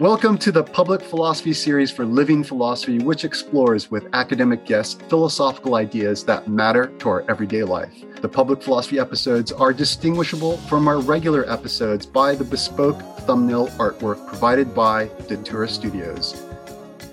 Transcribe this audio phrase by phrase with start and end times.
[0.00, 5.74] Welcome to the Public Philosophy series for Living Philosophy, which explores with academic guests philosophical
[5.74, 7.92] ideas that matter to our everyday life.
[8.22, 14.26] The Public Philosophy episodes are distinguishable from our regular episodes by the bespoke thumbnail artwork
[14.26, 16.46] provided by Datura Studios.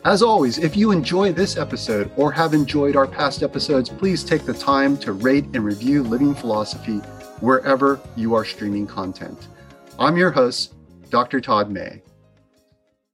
[0.05, 4.45] As always, if you enjoy this episode or have enjoyed our past episodes, please take
[4.45, 6.99] the time to rate and review Living Philosophy
[7.41, 9.49] wherever you are streaming content.
[9.99, 10.73] I'm your host,
[11.09, 11.41] Dr.
[11.41, 12.01] Todd May.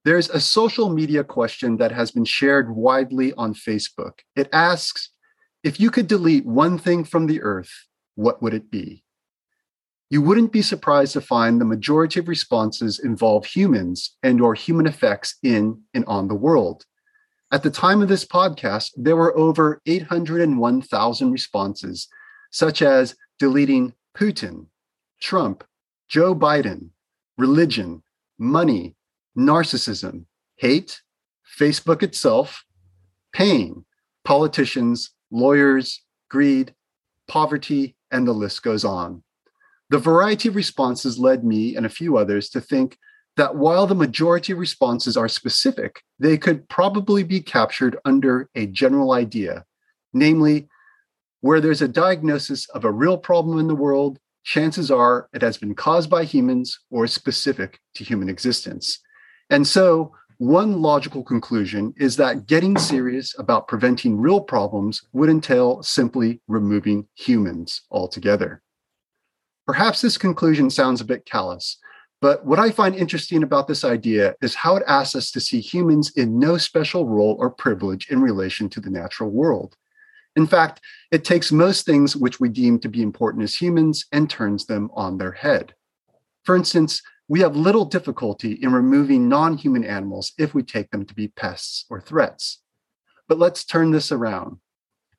[0.05, 4.19] There's a social media question that has been shared widely on Facebook.
[4.35, 5.09] It asks
[5.63, 7.71] if you could delete one thing from the earth,
[8.15, 9.03] what would it be?
[10.09, 14.85] You wouldn't be surprised to find the majority of responses involve humans and or human
[14.85, 16.85] effects in and on the world.
[17.51, 22.09] At the time of this podcast, there were over 801,000 responses,
[22.51, 24.65] such as deleting Putin,
[25.21, 25.63] Trump,
[26.09, 26.89] Joe Biden,
[27.37, 28.03] religion,
[28.37, 28.95] money,
[29.37, 30.25] narcissism,
[30.57, 31.01] hate,
[31.59, 32.63] Facebook itself,
[33.33, 33.85] pain,
[34.23, 36.73] politicians, lawyers, greed,
[37.27, 39.23] poverty, and the list goes on.
[39.89, 42.97] The variety of responses led me and a few others to think
[43.35, 48.67] that while the majority of responses are specific, they could probably be captured under a
[48.67, 49.65] general idea,
[50.13, 50.67] namely,
[51.41, 55.57] where there's a diagnosis of a real problem in the world, chances are it has
[55.57, 58.99] been caused by humans or specific to human existence.
[59.53, 65.83] And so, one logical conclusion is that getting serious about preventing real problems would entail
[65.83, 68.63] simply removing humans altogether.
[69.67, 71.77] Perhaps this conclusion sounds a bit callous,
[72.19, 75.59] but what I find interesting about this idea is how it asks us to see
[75.59, 79.77] humans in no special role or privilege in relation to the natural world.
[80.35, 80.81] In fact,
[81.11, 84.89] it takes most things which we deem to be important as humans and turns them
[84.95, 85.75] on their head.
[86.43, 91.05] For instance, we have little difficulty in removing non human animals if we take them
[91.05, 92.61] to be pests or threats.
[93.27, 94.57] But let's turn this around.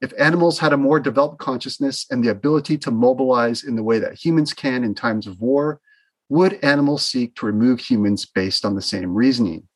[0.01, 3.99] If animals had a more developed consciousness and the ability to mobilize in the way
[4.01, 5.81] that humans can in times of war,
[6.29, 9.67] would animals seek to remove humans based on the same reasoning?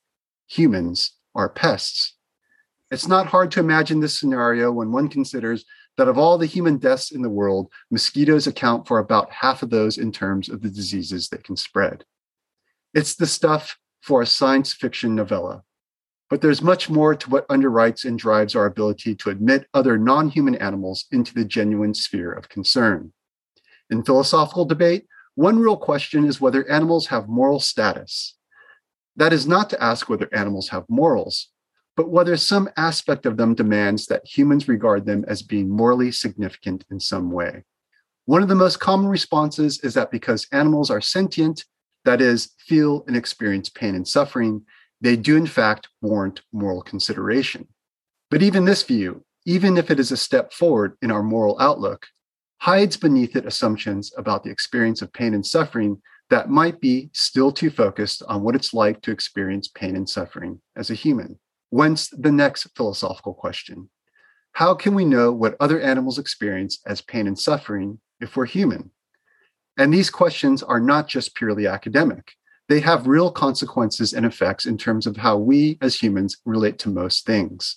[0.48, 2.14] Humans are pests.
[2.91, 5.64] It's not hard to imagine this scenario when one considers
[5.97, 9.70] that of all the human deaths in the world, mosquitoes account for about half of
[9.70, 12.04] those in terms of the diseases they can spread.
[12.98, 15.62] It's the stuff for a science fiction novella.
[16.28, 20.31] But there's much more to what underwrites and drives our ability to admit other non
[20.31, 23.12] human animals into the genuine sphere of concern.
[23.88, 25.06] In philosophical debate,
[25.37, 28.37] one real question is whether animals have moral status.
[29.14, 31.50] That is not to ask whether animals have morals,
[31.97, 36.84] but whether some aspect of them demands that humans regard them as being morally significant
[36.91, 37.62] in some way.
[38.25, 41.64] One of the most common responses is that because animals are sentient
[42.04, 44.62] that is, feel and experience pain and suffering,
[45.00, 47.69] they do in fact warrant moral consideration.
[48.31, 52.06] But even this view, even if it is a step forward in our moral outlook,
[52.60, 56.00] hides beneath it assumptions about the experience of pain and suffering
[56.31, 60.60] that might be still too focused on what it's like to experience pain and suffering
[60.76, 61.38] as a human.
[61.70, 63.88] Whence the next philosophical question
[64.53, 68.91] How can we know what other animals experience as pain and suffering if we're human?
[69.78, 72.32] And these questions are not just purely academic.
[72.68, 76.90] They have real consequences and effects in terms of how we as humans relate to
[76.90, 77.76] most things.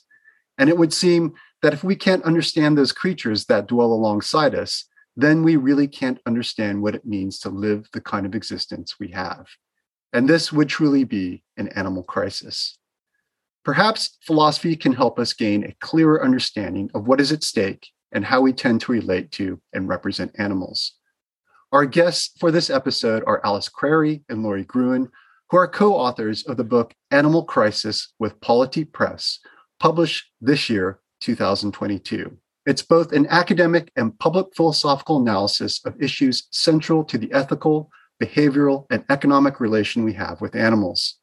[0.58, 4.86] And it would seem that if we can't understand those creatures that dwell alongside us,
[5.16, 9.10] then we really can't understand what it means to live the kind of existence we
[9.12, 9.46] have.
[10.12, 12.78] And this would truly be an animal crisis.
[13.64, 18.26] Perhaps philosophy can help us gain a clearer understanding of what is at stake and
[18.26, 20.94] how we tend to relate to and represent animals.
[21.72, 25.10] Our guests for this episode are Alice Crary and Lori Gruen,
[25.50, 29.40] who are co authors of the book Animal Crisis with Polity Press,
[29.80, 32.38] published this year, 2022.
[32.66, 37.90] It's both an academic and public philosophical analysis of issues central to the ethical,
[38.22, 41.20] behavioral, and economic relation we have with animals.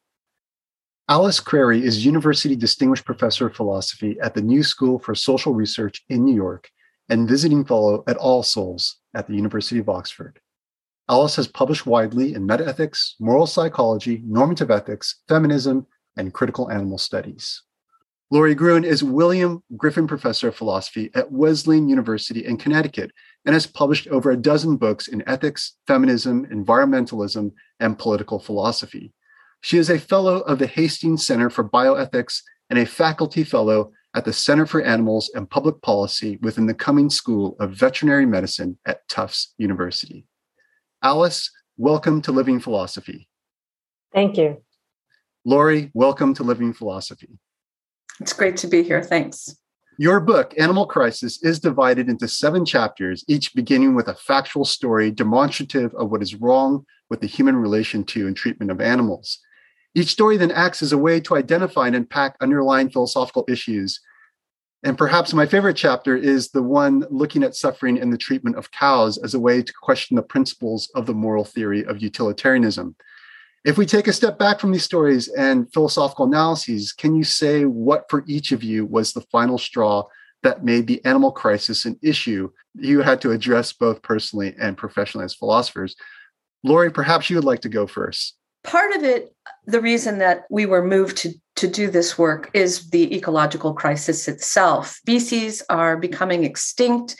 [1.07, 6.03] Alice Crary is University Distinguished Professor of Philosophy at the New School for Social Research
[6.09, 6.71] in New York
[7.09, 10.39] and visiting fellow at All Souls at the University of Oxford.
[11.09, 17.63] Alice has published widely in metaethics, moral psychology, normative ethics, feminism, and critical animal studies.
[18.29, 23.09] Lori Gruen is William Griffin Professor of Philosophy at Wesleyan University in Connecticut
[23.43, 29.11] and has published over a dozen books in ethics, feminism, environmentalism, and political philosophy.
[29.61, 34.25] She is a fellow of the Hastings Center for Bioethics and a faculty fellow at
[34.25, 39.07] the Center for Animals and Public Policy within the Cummings School of Veterinary Medicine at
[39.07, 40.27] Tufts University.
[41.01, 43.29] Alice, welcome to Living Philosophy.
[44.13, 44.61] Thank you.
[45.45, 47.39] Lori, welcome to Living Philosophy.
[48.19, 49.01] It's great to be here.
[49.01, 49.55] Thanks.
[49.97, 55.09] Your book, Animal Crisis, is divided into seven chapters, each beginning with a factual story
[55.09, 59.39] demonstrative of what is wrong with the human relation to and treatment of animals.
[59.95, 64.01] Each story then acts as a way to identify and unpack underlying philosophical issues.
[64.83, 68.71] And perhaps my favorite chapter is the one looking at suffering and the treatment of
[68.71, 72.95] cows as a way to question the principles of the moral theory of utilitarianism.
[73.65, 77.65] If we take a step back from these stories and philosophical analyses, can you say
[77.65, 80.05] what for each of you was the final straw
[80.43, 85.25] that made the animal crisis an issue you had to address both personally and professionally
[85.25, 85.97] as philosophers?
[86.63, 88.37] Lori, perhaps you would like to go first.
[88.63, 89.35] Part of it,
[89.65, 94.29] the reason that we were moved to, to do this work is the ecological crisis
[94.29, 94.87] itself.
[94.87, 97.17] Species are becoming extinct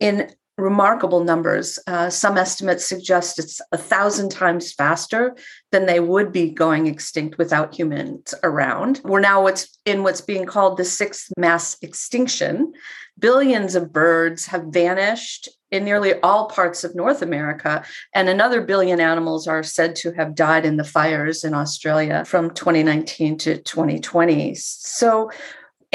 [0.00, 1.78] in remarkable numbers.
[1.86, 5.36] Uh, some estimates suggest it's a thousand times faster
[5.70, 9.00] than they would be going extinct without humans around.
[9.04, 12.72] We're now what's in what's being called the sixth mass extinction.
[13.18, 19.00] Billions of birds have vanished in nearly all parts of North America, and another billion
[19.00, 24.54] animals are said to have died in the fires in Australia from 2019 to 2020.
[24.54, 25.30] So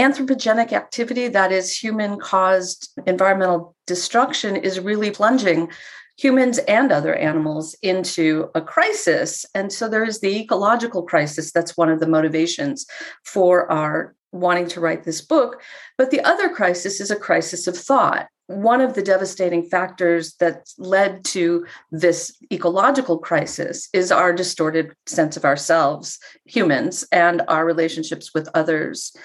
[0.02, 5.70] anthropogenic activity, that is human caused environmental destruction, is really plunging
[6.18, 9.46] humans and other animals into a crisis.
[9.56, 11.52] And so there is the ecological crisis.
[11.52, 12.86] That's one of the motivations
[13.26, 15.62] for our wanting to write this book.
[15.98, 18.28] But the other crisis is a crisis of thought.
[18.48, 25.38] One of the devastating factors that led to this ecological crisis is our distorted sense
[25.38, 29.16] of ourselves, humans, and our relationships with others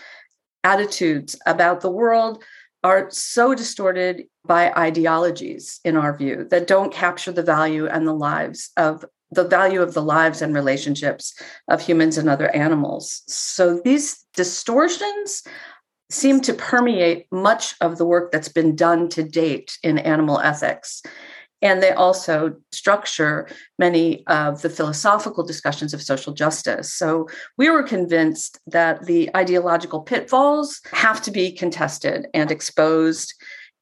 [0.67, 2.43] attitudes about the world
[2.83, 8.13] are so distorted by ideologies, in our view, that don't capture the value and the
[8.13, 11.35] lives of the value of the lives and relationships
[11.69, 13.23] of humans and other animals.
[13.27, 15.43] So these distortions
[16.11, 21.03] seem to permeate much of the work that's been done to date in animal ethics.
[21.63, 23.49] And they also structure
[23.79, 26.93] many of the philosophical discussions of social justice.
[26.93, 33.33] So we were convinced that the ideological pitfalls have to be contested and exposed.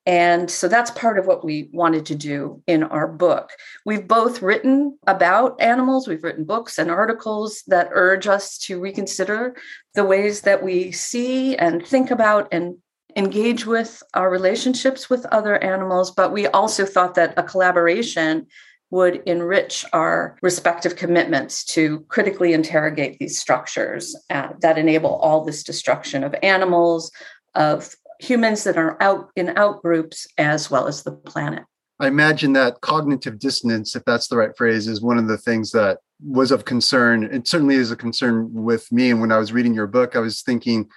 [0.06, 3.50] And so that's part of what we wanted to do in our book.
[3.86, 9.56] We've both written about animals, we've written books and articles that urge us to reconsider
[9.94, 12.76] the ways that we see and think about and
[13.16, 18.46] engage with our relationships with other animals, but we also thought that a collaboration
[18.90, 25.64] would enrich our respective commitments to critically interrogate these structures uh, that enable all this
[25.64, 27.11] destruction of animals,
[27.55, 31.64] of humans that are out in out groups, as well as the planet.
[32.00, 35.70] I imagine that cognitive dissonance, if that's the right phrase, is one of the things
[35.72, 37.25] that was of concern.
[37.25, 39.10] It certainly is a concern with me.
[39.10, 40.88] And when I was reading your book, I was thinking,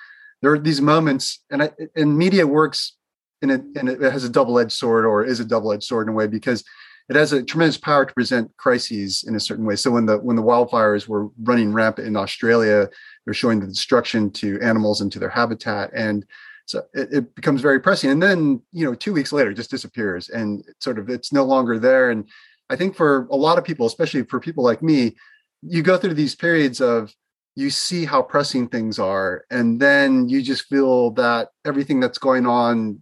[0.42, 2.94] there are these moments, and I, and media works
[3.42, 6.16] in it, and it has a double-edged sword, or is a double-edged sword in a
[6.16, 6.64] way, because
[7.10, 9.76] it has a tremendous power to present crises in a certain way.
[9.76, 12.90] So when the when the wildfires were running rampant in Australia,
[13.26, 16.26] they're showing the destruction to animals and to their habitat, and
[16.66, 18.12] so it, it, becomes very pressing.
[18.12, 21.46] And then you know, two weeks later, it just disappears, and sort of it's no
[21.46, 22.10] longer there.
[22.10, 22.28] And
[22.70, 25.16] I think for a lot of people, especially for people like me,
[25.62, 27.14] you go through these periods of
[27.58, 32.46] you see how pressing things are and then you just feel that everything that's going
[32.46, 33.00] on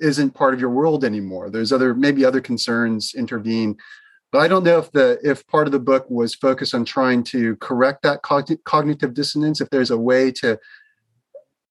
[0.00, 1.50] isn't part of your world anymore.
[1.50, 3.76] There's other maybe other concerns intervene
[4.30, 7.22] but i don't know if the if part of the book was focused on trying
[7.22, 10.58] to correct that cognitive dissonance if there's a way to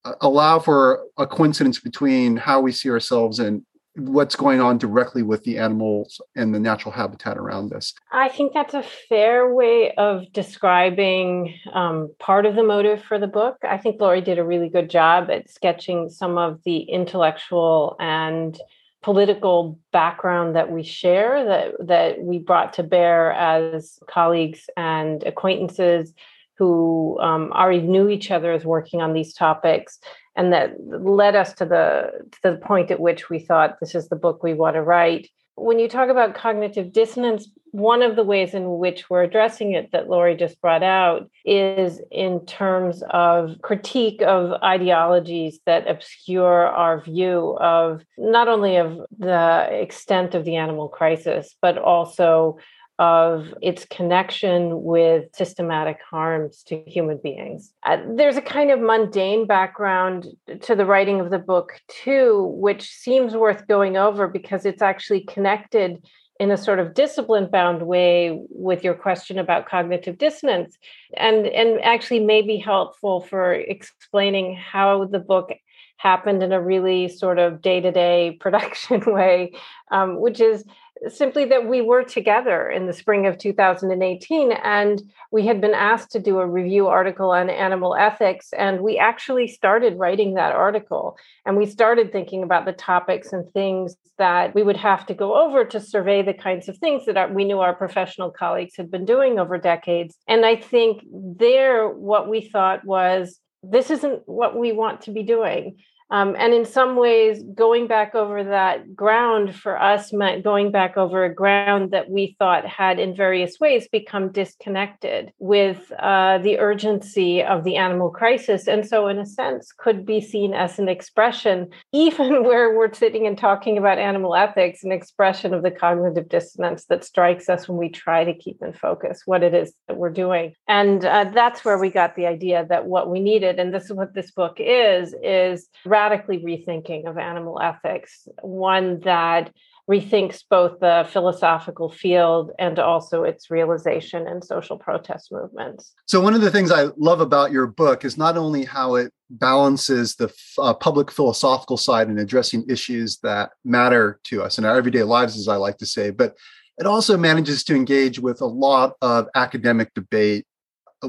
[0.05, 3.63] uh, allow for a coincidence between how we see ourselves and
[3.97, 7.93] what's going on directly with the animals and the natural habitat around us.
[8.11, 13.27] I think that's a fair way of describing um, part of the motive for the
[13.27, 13.57] book.
[13.63, 18.59] I think Lori did a really good job at sketching some of the intellectual and
[19.01, 26.13] political background that we share that that we brought to bear as colleagues and acquaintances
[26.57, 29.99] who um, already knew each other as working on these topics
[30.37, 34.07] and that led us to the to the point at which we thought this is
[34.07, 35.27] the book we want to write.
[35.55, 39.91] When you talk about cognitive dissonance one of the ways in which we're addressing it
[39.91, 47.01] that Lori just brought out is in terms of critique of ideologies that obscure our
[47.01, 52.57] view of not only of the extent of the animal crisis but also
[52.99, 57.71] of its connection with systematic harms to human beings.
[57.83, 60.27] Uh, there's a kind of mundane background
[60.61, 65.21] to the writing of the book, too, which seems worth going over because it's actually
[65.21, 66.01] connected
[66.39, 70.77] in a sort of discipline bound way with your question about cognitive dissonance
[71.15, 75.51] and and actually may be helpful for explaining how the book
[75.97, 79.51] happened in a really sort of day-to-day production way
[79.91, 80.63] um, which is
[81.09, 85.01] simply that we were together in the spring of 2018 and
[85.31, 89.47] we had been asked to do a review article on animal ethics and we actually
[89.47, 91.17] started writing that article.
[91.45, 95.35] And we started thinking about the topics and things that we would have to go
[95.35, 99.05] over to survey the kinds of things that we knew our professional colleagues had been
[99.05, 100.17] doing over decades.
[100.27, 105.23] And i think there what we thought was this isn't what we want to be
[105.23, 105.77] doing
[106.09, 110.95] um, and in some ways, going back over that ground for us meant going back
[110.95, 116.59] over a ground that we thought had, in various ways, become disconnected with uh, the
[116.59, 118.67] urgency of the animal crisis.
[118.67, 123.27] And so, in a sense, could be seen as an expression, even where we're sitting
[123.27, 127.77] and talking about animal ethics, an expression of the cognitive dissonance that strikes us when
[127.77, 130.53] we try to keep in focus what it is that we're doing.
[130.69, 133.93] And uh, that's where we got the idea that what we needed, and this is
[133.93, 139.51] what this book is, is radically rethinking of animal ethics, one that
[139.89, 145.93] rethinks both the philosophical field and also its realization in social protest movements.
[146.05, 149.11] So, one of the things I love about your book is not only how it
[149.29, 154.77] balances the uh, public philosophical side in addressing issues that matter to us in our
[154.77, 156.35] everyday lives, as I like to say, but
[156.79, 160.45] it also manages to engage with a lot of academic debate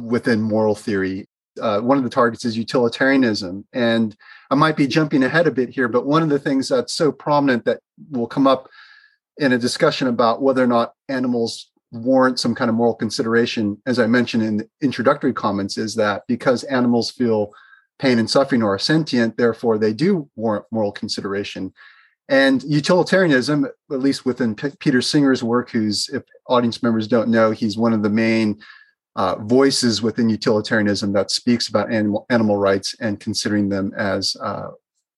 [0.01, 1.29] within moral theory
[1.59, 3.67] uh, one of the targets is utilitarianism.
[3.73, 4.17] And
[4.51, 7.13] I might be jumping ahead a bit here, but one of the things that's so
[7.13, 8.69] prominent that will come up
[9.37, 13.99] in a discussion about whether or not animals warrant some kind of moral consideration, as
[13.99, 17.53] I mentioned in the introductory comments, is that because animals feel
[17.99, 21.73] pain and suffering or are sentient, therefore they do warrant moral consideration.
[22.29, 27.53] And utilitarianism, at least within P- Peter Singer's work, who's, if audience members don't know,
[27.53, 28.61] he's one of the main
[29.19, 34.69] uh, voices within utilitarianism that speaks about animal animal rights and considering them as uh,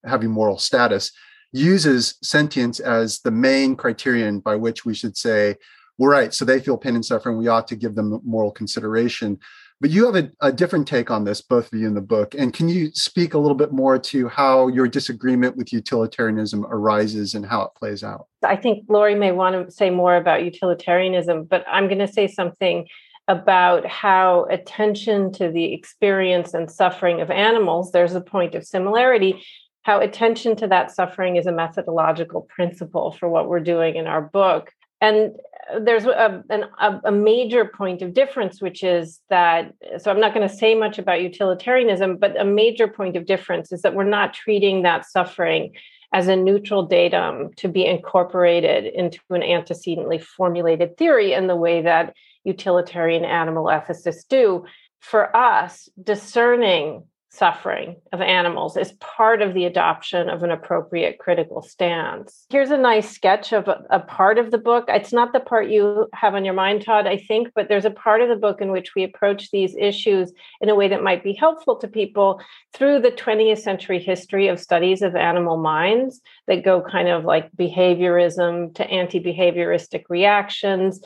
[0.07, 1.13] having moral status
[1.53, 5.55] uses sentience as the main criterion by which we should say
[5.99, 9.39] well right so they feel pain and suffering we ought to give them moral consideration.
[9.83, 12.35] But you have a, a different take on this both of you in the book
[12.35, 17.35] and can you speak a little bit more to how your disagreement with utilitarianism arises
[17.35, 18.29] and how it plays out?
[18.43, 22.27] I think Lori may want to say more about utilitarianism but i'm going to say
[22.27, 22.87] something
[23.31, 29.41] about how attention to the experience and suffering of animals, there's a point of similarity.
[29.83, 34.21] How attention to that suffering is a methodological principle for what we're doing in our
[34.21, 34.73] book.
[35.01, 35.37] And
[35.73, 36.65] uh, there's a, an,
[37.05, 40.99] a, major point of difference, which is that, so I'm not going to say much
[40.99, 45.73] about utilitarianism, but a major point of difference is that we're not treating that suffering
[46.13, 51.81] as a neutral datum to be incorporated into an antecedently formulated theory in the way
[51.81, 52.13] that
[52.45, 54.65] utilitarian animal ethicists do.
[55.01, 61.63] For us, discerning suffering of animals is part of the adoption of an appropriate critical
[61.63, 62.45] stance.
[62.51, 64.87] Here's a nice sketch of a, a, part of the book.
[64.89, 67.91] It's not the part you have on your mind, Todd, I think, but there's a
[67.91, 71.23] part of the book in which we approach these issues in a way that might
[71.23, 72.41] be helpful to people
[72.75, 77.53] through the 20th century history of studies of animal minds that go kind of like
[77.53, 81.01] behaviorism to anti behavioristic reactions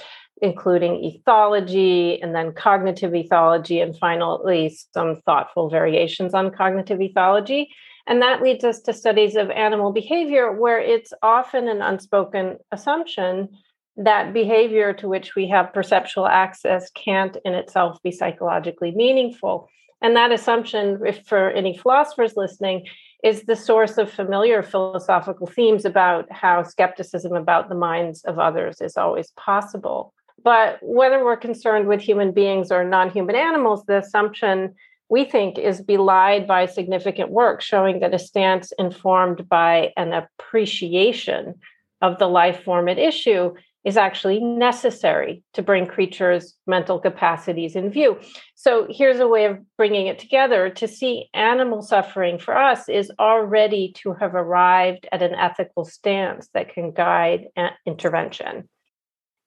[0.44, 7.66] including ethology and then cognitive ethology, and finally, some thoughtful variations on cognitive ethology.
[8.06, 13.48] And that leads us to studies of animal behavior, where it's often an unspoken assumption
[13.96, 19.68] that behavior to which we have perceptual access can't in itself be psychologically meaningful.
[20.02, 22.86] And that assumption, if for any philosophers listening,
[23.22, 28.82] is the source of familiar philosophical themes about how skepticism about the minds of others
[28.82, 30.12] is always possible.
[30.44, 34.74] But whether we're concerned with human beings or non human animals, the assumption
[35.08, 41.54] we think is belied by significant work showing that a stance informed by an appreciation
[42.00, 47.90] of the life form at issue is actually necessary to bring creatures' mental capacities in
[47.90, 48.18] view.
[48.54, 53.12] So here's a way of bringing it together to see animal suffering for us is
[53.18, 57.48] already to have arrived at an ethical stance that can guide
[57.86, 58.68] intervention.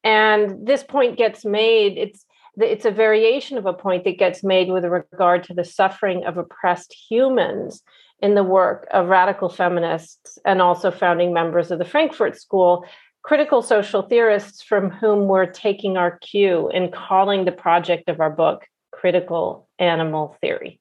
[0.08, 4.70] And this point gets made, it's it's a variation of a point that gets made
[4.70, 7.84] with regard to the suffering of oppressed humans
[8.22, 12.86] in the work of radical feminists and also founding members of the Frankfurt School,
[13.22, 18.32] critical social theorists from whom we're taking our cue in calling the project of our
[18.32, 20.80] book critical animal theory.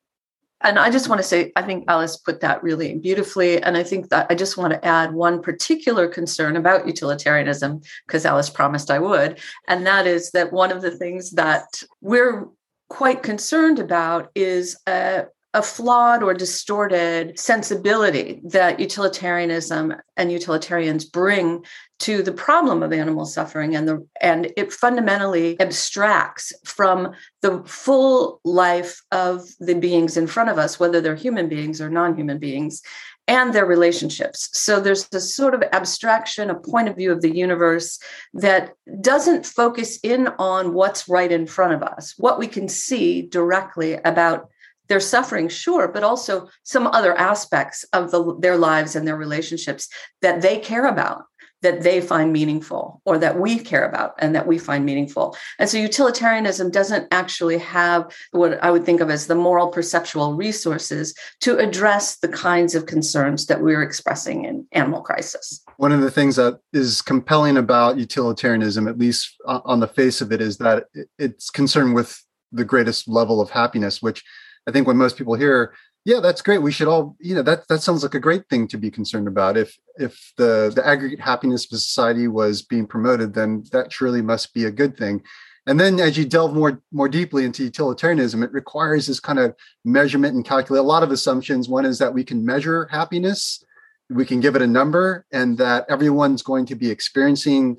[0.63, 3.63] And I just want to say, I think Alice put that really beautifully.
[3.63, 8.25] And I think that I just want to add one particular concern about utilitarianism, because
[8.25, 9.39] Alice promised I would.
[9.69, 12.47] And that is that one of the things that we're
[12.89, 21.65] quite concerned about is a, a flawed or distorted sensibility that utilitarianism and utilitarians bring
[21.99, 28.39] to the problem of animal suffering and the and it fundamentally abstracts from the full
[28.45, 32.83] life of the beings in front of us whether they're human beings or non-human beings
[33.29, 34.51] and their relationships.
[34.53, 37.99] So there's this sort of abstraction a point of view of the universe
[38.35, 43.23] that doesn't focus in on what's right in front of us what we can see
[43.23, 44.51] directly about
[44.89, 49.89] their suffering sure but also some other aspects of the, their lives and their relationships
[50.23, 51.25] that they care about
[51.63, 55.37] that they find meaningful or that we care about and that we find meaningful.
[55.59, 60.35] And so utilitarianism doesn't actually have what I would think of as the moral perceptual
[60.35, 65.63] resources to address the kinds of concerns that we're expressing in animal crisis.
[65.79, 70.33] One of the things that is compelling about utilitarianism, at least on the face of
[70.33, 70.85] it, is that
[71.19, 74.23] it's concerned with the greatest level of happiness, which
[74.67, 77.67] I think when most people hear yeah that's great we should all you know that
[77.69, 79.57] that sounds like a great thing to be concerned about.
[79.57, 84.55] If if the the aggregate happiness of society was being promoted then that surely must
[84.55, 85.23] be a good thing.
[85.69, 89.55] And then as you delve more more deeply into utilitarianism it requires this kind of
[89.85, 91.69] measurement and calculate a lot of assumptions.
[91.69, 93.65] One is that we can measure happiness
[94.11, 97.79] we can give it a number and that everyone's going to be experiencing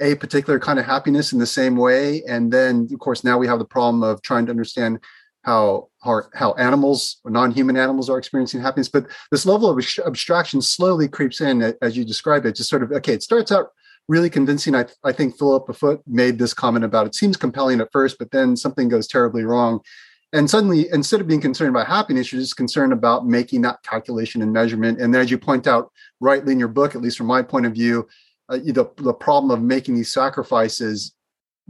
[0.00, 2.22] a particular kind of happiness in the same way.
[2.28, 5.00] And then of course now we have the problem of trying to understand
[5.42, 11.08] how how, how animals non-human animals are experiencing happiness but this level of abstraction slowly
[11.08, 13.68] creeps in as you describe it just sort of okay it starts out
[14.08, 14.74] really convincing.
[14.74, 18.30] I, I think Philip foot made this comment about it seems compelling at first but
[18.30, 19.80] then something goes terribly wrong.
[20.34, 24.42] And suddenly instead of being concerned about happiness you're just concerned about making that calculation
[24.42, 25.00] and measurement.
[25.00, 27.72] And as you point out rightly in your book at least from my point of
[27.72, 28.08] view
[28.48, 31.14] uh, the, the problem of making these sacrifices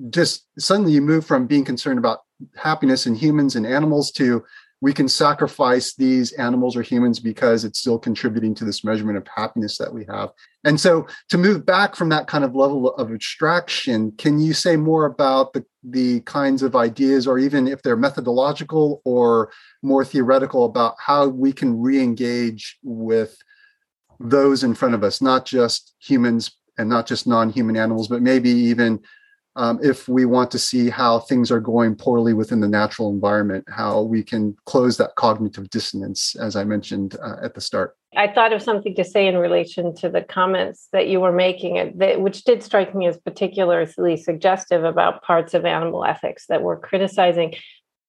[0.09, 2.21] just suddenly you move from being concerned about
[2.57, 4.45] happiness in humans and animals to
[4.83, 9.25] we can sacrifice these animals or humans because it's still contributing to this measurement of
[9.33, 10.31] happiness that we have.
[10.65, 14.75] And so to move back from that kind of level of abstraction, can you say
[14.75, 20.65] more about the, the kinds of ideas, or even if they're methodological or more theoretical,
[20.65, 23.39] about how we can re-engage with
[24.19, 28.51] those in front of us, not just humans and not just non-human animals, but maybe
[28.51, 29.01] even
[29.57, 33.65] um, if we want to see how things are going poorly within the natural environment,
[33.69, 37.97] how we can close that cognitive dissonance, as I mentioned uh, at the start.
[38.17, 41.99] I thought of something to say in relation to the comments that you were making,
[42.23, 47.55] which did strike me as particularly suggestive about parts of animal ethics that we're criticizing.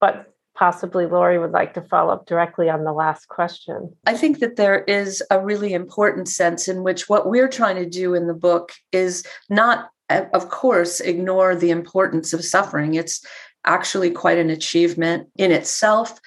[0.01, 3.95] But possibly Lori would like to follow up directly on the last question.
[4.05, 7.89] I think that there is a really important sense in which what we're trying to
[7.89, 9.89] do in the book is not
[10.33, 12.95] of course, ignore the importance of suffering.
[12.95, 13.25] It's
[13.65, 16.19] actually quite an achievement in itself.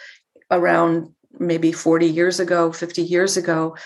[0.51, 3.77] Around maybe 40 years ago, 50 years ago,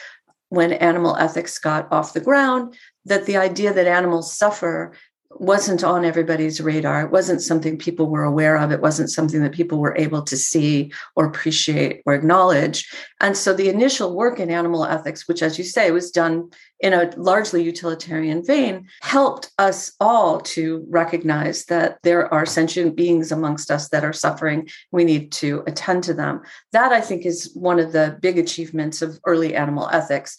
[0.50, 4.92] when animal ethics got off the ground, that the idea that animals suffer
[5.32, 7.02] wasn't on everybody's radar.
[7.02, 8.72] It wasn't something people were aware of.
[8.72, 12.90] It wasn't something that people were able to see or appreciate or acknowledge.
[13.20, 16.92] And so the initial work in animal ethics, which, as you say, was done in
[16.92, 23.70] a largely utilitarian vein, helped us all to recognize that there are sentient beings amongst
[23.70, 24.68] us that are suffering.
[24.90, 26.42] We need to attend to them.
[26.72, 30.36] That, I think, is one of the big achievements of early animal ethics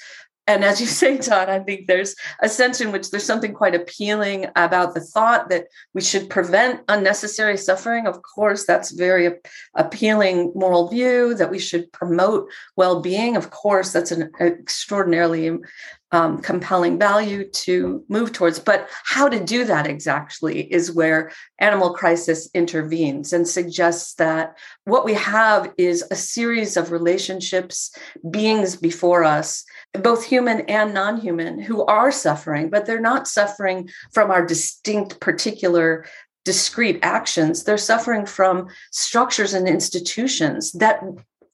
[0.47, 3.75] and as you say, Todd, I think there's a sense in which there's something quite
[3.75, 8.07] appealing about the thought that we should prevent unnecessary suffering.
[8.07, 9.31] Of course, that's very
[9.75, 13.35] appealing moral view that we should promote well-being.
[13.35, 15.57] Of course, that's an extraordinarily
[16.11, 18.59] um, compelling value to move towards.
[18.59, 25.05] But how to do that exactly is where Animal Crisis intervenes and suggests that what
[25.05, 27.95] we have is a series of relationships,
[28.29, 33.89] beings before us, both human and non human, who are suffering, but they're not suffering
[34.13, 36.05] from our distinct, particular
[36.43, 37.63] discrete actions.
[37.63, 41.01] They're suffering from structures and institutions that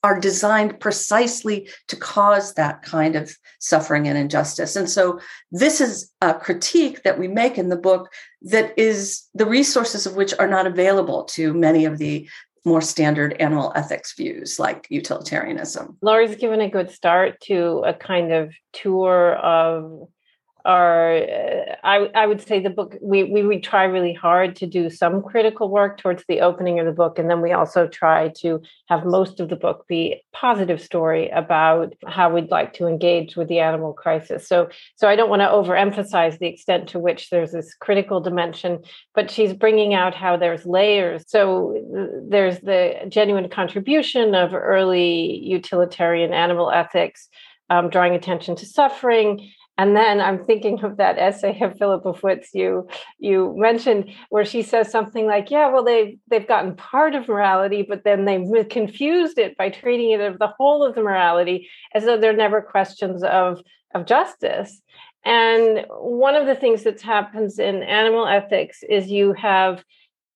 [0.02, 4.76] are designed precisely to cause that kind of suffering and injustice.
[4.76, 8.10] And so, this is a critique that we make in the book
[8.42, 12.28] that is the resources of which are not available to many of the
[12.64, 15.96] more standard animal ethics views like utilitarianism.
[16.02, 20.08] Lori's given a good start to a kind of tour of
[20.64, 24.66] are uh, I, I would say the book we, we we try really hard to
[24.66, 28.32] do some critical work towards the opening of the book and then we also try
[28.38, 33.36] to have most of the book be positive story about how we'd like to engage
[33.36, 34.46] with the animal crisis.
[34.46, 38.80] So so i don't want to overemphasize the extent to which there's this critical dimension
[39.14, 41.24] but she's bringing out how there's layers.
[41.26, 41.74] So
[42.28, 47.28] there's the genuine contribution of early utilitarian animal ethics
[47.70, 52.50] um, drawing attention to suffering and then I'm thinking of that essay of Philippa Foot's
[52.52, 52.88] you
[53.18, 57.82] you mentioned where she says something like, "Yeah, well they they've gotten part of morality,
[57.88, 62.04] but then they've confused it by treating it of the whole of the morality, as
[62.04, 63.62] though they're never questions of
[63.94, 64.82] of justice."
[65.24, 69.84] And one of the things that happens in animal ethics is you have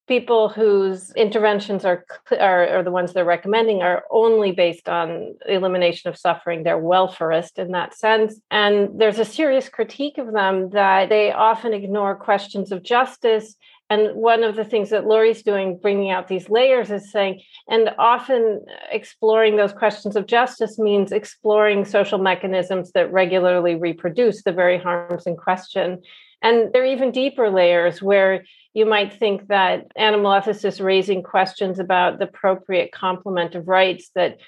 [0.09, 6.11] people whose interventions are, are, are the ones they're recommending are only based on elimination
[6.11, 6.63] of suffering.
[6.63, 8.41] They're welfarist in that sense.
[8.51, 13.55] And there's a serious critique of them that they often ignore questions of justice.
[13.91, 17.91] And one of the things that Lori's doing, bringing out these layers, is saying, and
[17.99, 24.79] often exploring those questions of justice means exploring social mechanisms that regularly reproduce the very
[24.79, 26.01] harms in question.
[26.43, 31.79] And there are even deeper layers where you might think that animal ethicists raising questions
[31.79, 34.39] about the appropriate complement of rights that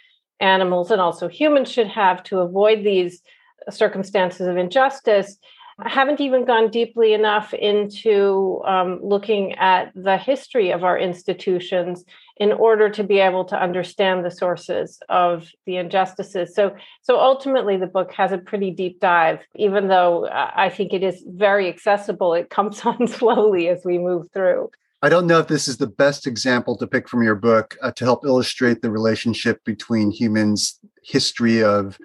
[0.41, 3.23] animals and also humans should have to avoid these
[3.71, 5.39] circumstances of injustice
[5.79, 12.05] I haven't even gone deeply enough into um, looking at the history of our institutions
[12.37, 16.55] in order to be able to understand the sources of the injustices.
[16.55, 19.41] So, so ultimately, the book has a pretty deep dive.
[19.57, 24.31] Even though I think it is very accessible, it comes on slowly as we move
[24.33, 24.71] through.
[25.03, 27.91] I don't know if this is the best example to pick from your book uh,
[27.93, 31.99] to help illustrate the relationship between humans' history of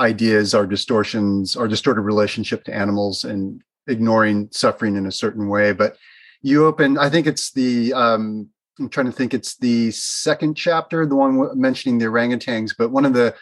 [0.00, 5.72] ideas, our distortions, our distorted relationship to animals, and ignoring suffering in a certain way.
[5.72, 5.96] But
[6.42, 11.06] you open, I think it's the, um, I'm trying to think, it's the second chapter,
[11.06, 12.74] the one mentioning the orangutans.
[12.76, 13.34] But one of the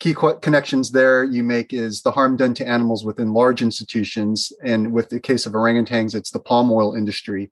[0.00, 4.52] key connections there you make is the harm done to animals within large institutions.
[4.64, 7.50] And with the case of orangutans, it's the palm oil industry.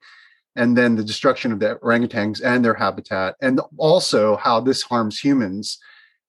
[0.57, 5.21] And then the destruction of the orangutans and their habitat, and also how this harms
[5.21, 5.79] humans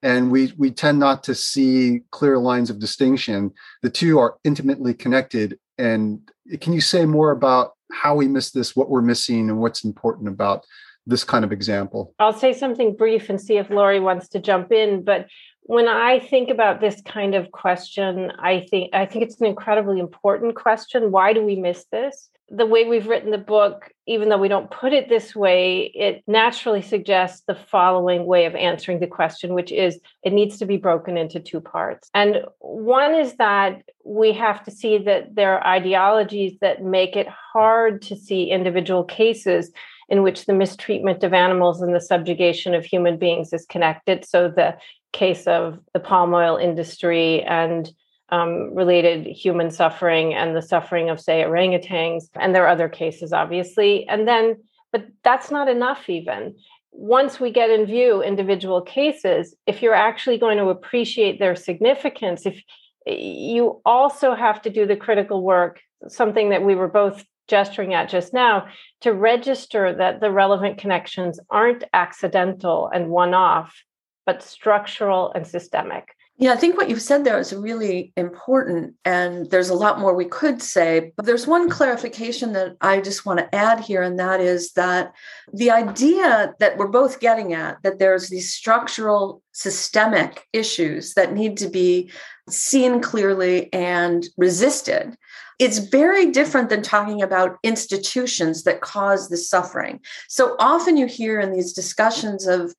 [0.01, 3.51] and we we tend not to see clear lines of distinction.
[3.81, 6.29] The two are intimately connected and
[6.61, 10.27] can you say more about how we miss this what we're missing and what's important
[10.27, 10.65] about
[11.05, 12.13] this kind of example?
[12.19, 15.27] I'll say something brief and see if lori wants to jump in but
[15.63, 19.99] when i think about this kind of question i think i think it's an incredibly
[19.99, 21.11] important question.
[21.11, 24.71] Why do we miss this the way we've written the book, even though we don't
[24.71, 29.71] put it this way, it naturally suggests the following way of answering the question, which
[29.71, 32.09] is it needs to be broken into two parts.
[32.13, 37.27] And one is that we have to see that there are ideologies that make it
[37.27, 39.71] hard to see individual cases
[40.09, 44.25] in which the mistreatment of animals and the subjugation of human beings is connected.
[44.25, 44.75] So the
[45.13, 47.91] case of the palm oil industry and
[48.31, 52.29] um, related human suffering and the suffering of, say, orangutans.
[52.35, 54.07] And there are other cases, obviously.
[54.07, 54.57] And then,
[54.91, 56.55] but that's not enough, even.
[56.91, 62.45] Once we get in view individual cases, if you're actually going to appreciate their significance,
[62.45, 62.61] if
[63.05, 68.09] you also have to do the critical work, something that we were both gesturing at
[68.09, 68.67] just now,
[69.01, 73.83] to register that the relevant connections aren't accidental and one off,
[74.25, 76.09] but structural and systemic.
[76.41, 80.15] Yeah, I think what you've said there is really important, and there's a lot more
[80.15, 81.11] we could say.
[81.17, 85.13] But there's one clarification that I just want to add here, and that is that
[85.51, 91.57] the idea that we're both getting at that there's these structural, systemic issues that need
[91.57, 92.09] to be
[92.49, 95.17] seen clearly and resisted.
[95.59, 99.99] It's very different than talking about institutions that cause the suffering.
[100.29, 102.73] So often you hear in these discussions of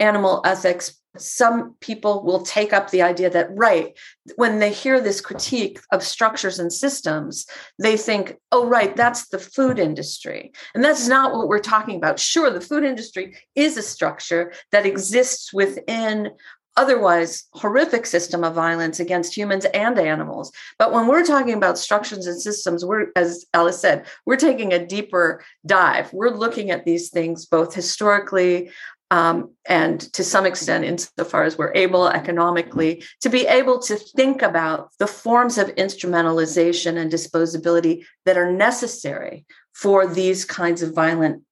[0.00, 3.96] animal ethics some people will take up the idea that right
[4.36, 7.46] when they hear this critique of structures and systems
[7.78, 10.52] they think oh right that's the food industry.
[10.74, 12.18] And that's not what we're talking about.
[12.18, 16.30] Sure the food industry is a structure that exists within
[16.76, 20.50] otherwise horrific system of violence against humans and animals.
[20.76, 24.84] But when we're talking about structures and systems we're as alice said we're taking a
[24.84, 26.12] deeper dive.
[26.12, 28.70] We're looking at these things both historically
[29.14, 34.42] um, and to some extent, insofar as we're able economically, to be able to think
[34.42, 41.44] about the forms of instrumentalization and disposability that are necessary for these kinds of violent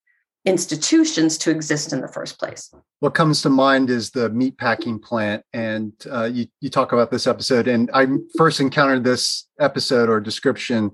[0.45, 2.75] institutions to exist in the first place.
[2.99, 7.13] What comes to mind is the meat packing plant, and uh, you you talk about
[7.13, 7.69] this episode.
[7.69, 10.91] And I first encountered this episode or description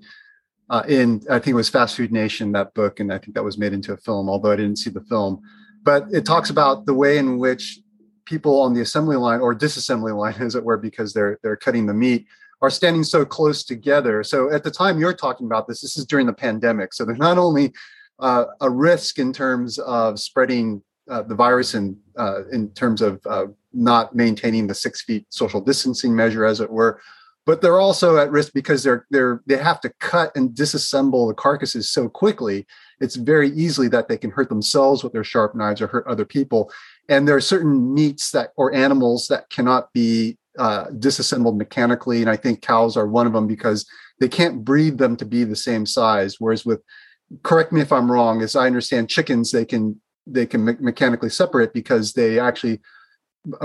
[0.68, 3.44] uh, in I think it was Fast Food Nation that book, and I think that
[3.44, 4.28] was made into a film.
[4.28, 5.40] Although I didn't see the film,
[5.82, 7.80] but it talks about the way in which
[8.24, 11.86] people on the assembly line or disassembly line, as it were, because they're they're cutting
[11.86, 12.26] the meat,
[12.60, 14.22] are standing so close together.
[14.22, 16.92] So at the time you're talking about this, this is during the pandemic.
[16.92, 17.72] So there's not only
[18.18, 23.20] uh, a risk in terms of spreading uh, the virus and uh, in terms of
[23.26, 27.00] uh, not maintaining the six feet social distancing measure, as it were,
[27.46, 31.34] but they're also at risk because they're they're they have to cut and disassemble the
[31.34, 32.66] carcasses so quickly.
[33.00, 36.24] It's very easily that they can hurt themselves with their sharp knives or hurt other
[36.24, 36.72] people.
[37.08, 42.28] And there are certain meats that or animals that cannot be uh, disassembled mechanically, and
[42.28, 43.86] I think cows are one of them because
[44.20, 46.36] they can't breed them to be the same size.
[46.38, 46.82] Whereas with
[47.42, 51.30] correct me if I'm wrong, as I understand chickens, they can they can me- mechanically
[51.30, 52.80] separate because they actually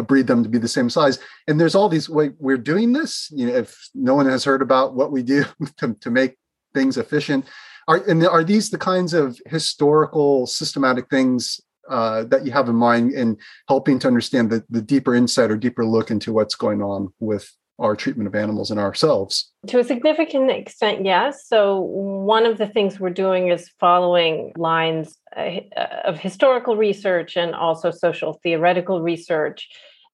[0.08, 1.20] breed them to be the same size.
[1.48, 3.30] And there's all these way we're doing this.
[3.36, 5.46] You know, if no one has heard about what we do
[5.78, 6.38] to, to make
[6.74, 7.46] things efficient,
[7.88, 12.76] are and are these the kinds of historical systematic things uh, that you have in
[12.76, 16.82] mind in helping to understand the, the deeper insight or deeper look into what's going
[16.82, 19.52] on with our treatment of animals and ourselves?
[19.68, 21.48] To a significant extent, yes.
[21.48, 25.60] So, one of the things we're doing is following lines uh,
[26.06, 29.68] of historical research and also social theoretical research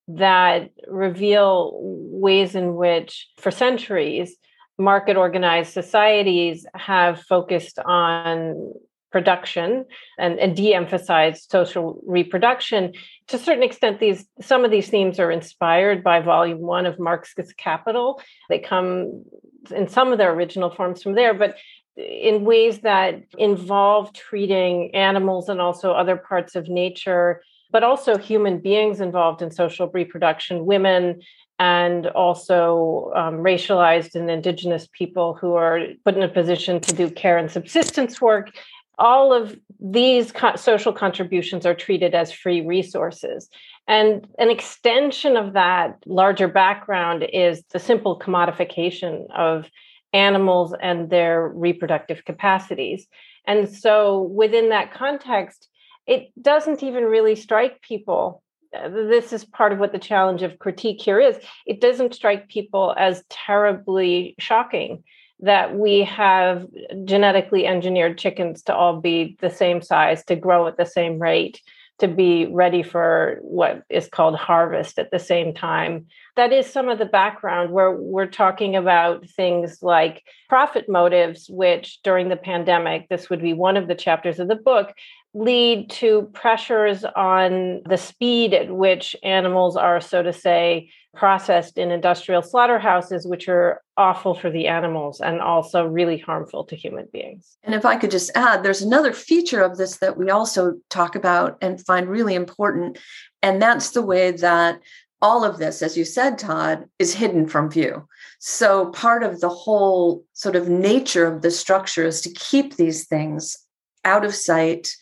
[0.08, 4.36] that reveal ways in which, for centuries,
[4.80, 8.74] market organized societies have focused on
[9.12, 9.86] production
[10.18, 12.94] and, and de-emphasized social reproduction.
[13.28, 17.00] To a certain extent these some of these themes are inspired by volume one of
[17.00, 18.22] Marx's Capital.
[18.50, 19.26] They come
[19.72, 21.58] in some of their original forms from there but
[21.98, 28.60] in ways that involve treating animals and also other parts of nature but also human
[28.60, 31.20] beings involved in social reproduction women
[31.60, 37.10] and also um, racialized and indigenous people who are put in a position to do
[37.10, 38.52] care and subsistence work
[39.00, 43.50] all of these co- social contributions are treated as free resources.
[43.88, 49.66] And an extension of that larger background is the simple commodification of
[50.14, 53.08] animals and their reproductive capacities.
[53.48, 55.70] And so, within that context,
[56.06, 58.44] it doesn't even really strike people.
[58.76, 61.38] Uh, this is part of what the challenge of critique here is.
[61.66, 65.04] It doesn't strike people as terribly shocking
[65.42, 66.68] that we have
[67.06, 71.62] genetically engineered chickens to all be the same size, to grow at the same rate,
[72.00, 76.08] to be ready for what is called harvest at the same time.
[76.36, 82.00] That is some of the background where we're talking about things like profit motives, which
[82.04, 84.94] during the pandemic, this would be one of the chapters of the book,
[85.34, 91.92] lead to pressures on the speed at which animals are, so to say, processed in
[91.92, 97.58] industrial slaughterhouses, which are awful for the animals and also really harmful to human beings.
[97.64, 101.16] And if I could just add, there's another feature of this that we also talk
[101.16, 102.98] about and find really important.
[103.42, 104.80] And that's the way that
[105.22, 108.08] all of this, as you said, Todd, is hidden from view.
[108.40, 113.06] So part of the whole sort of nature of the structure is to keep these
[113.06, 113.58] things
[114.06, 114.96] out of sight,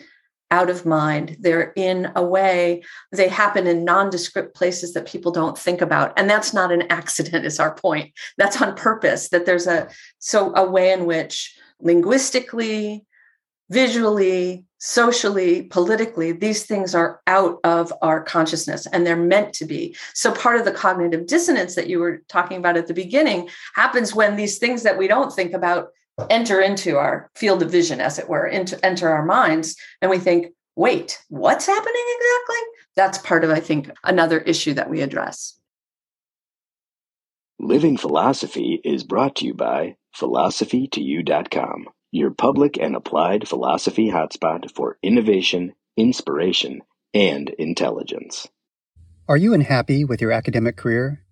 [0.52, 1.38] out of mind.
[1.40, 6.14] They're in a way, they happen in nondescript places that people don't think about.
[6.18, 8.14] And that's not an accident, is our point.
[8.38, 13.06] That's on purpose, that there's a so a way in which linguistically,
[13.70, 19.96] visually, socially, politically, these things are out of our consciousness and they're meant to be.
[20.14, 24.14] So, part of the cognitive dissonance that you were talking about at the beginning happens
[24.14, 25.90] when these things that we don't think about
[26.30, 30.20] enter into our field of vision, as it were, into enter our minds, and we
[30.20, 32.58] think, wait, what's happening exactly?
[32.96, 35.60] That's part of, I think, another issue that we address.
[37.60, 44.98] Living Philosophy is brought to you by philosophy2u.com, your public and applied philosophy hotspot for
[45.02, 46.82] innovation, inspiration,
[47.14, 48.48] and intelligence.
[49.28, 51.24] Are you unhappy with your academic career?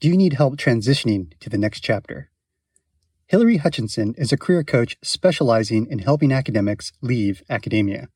[0.00, 2.31] Do you need help transitioning to the next chapter?
[3.32, 8.10] Hillary Hutchinson is a career coach specializing in helping academics leave academia.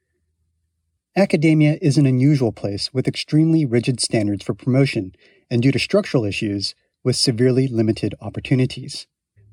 [1.16, 5.14] Academia is an unusual place with extremely rigid standards for promotion
[5.50, 9.06] and, due to structural issues, with severely limited opportunities.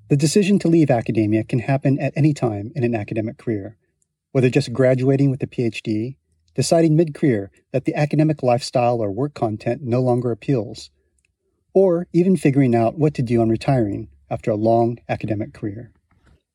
[0.09, 3.77] The decision to leave academia can happen at any time in an academic career,
[4.33, 6.17] whether just graduating with a PhD,
[6.55, 10.89] deciding mid career that the academic lifestyle or work content no longer appeals,
[11.73, 15.91] or even figuring out what to do on retiring after a long academic career.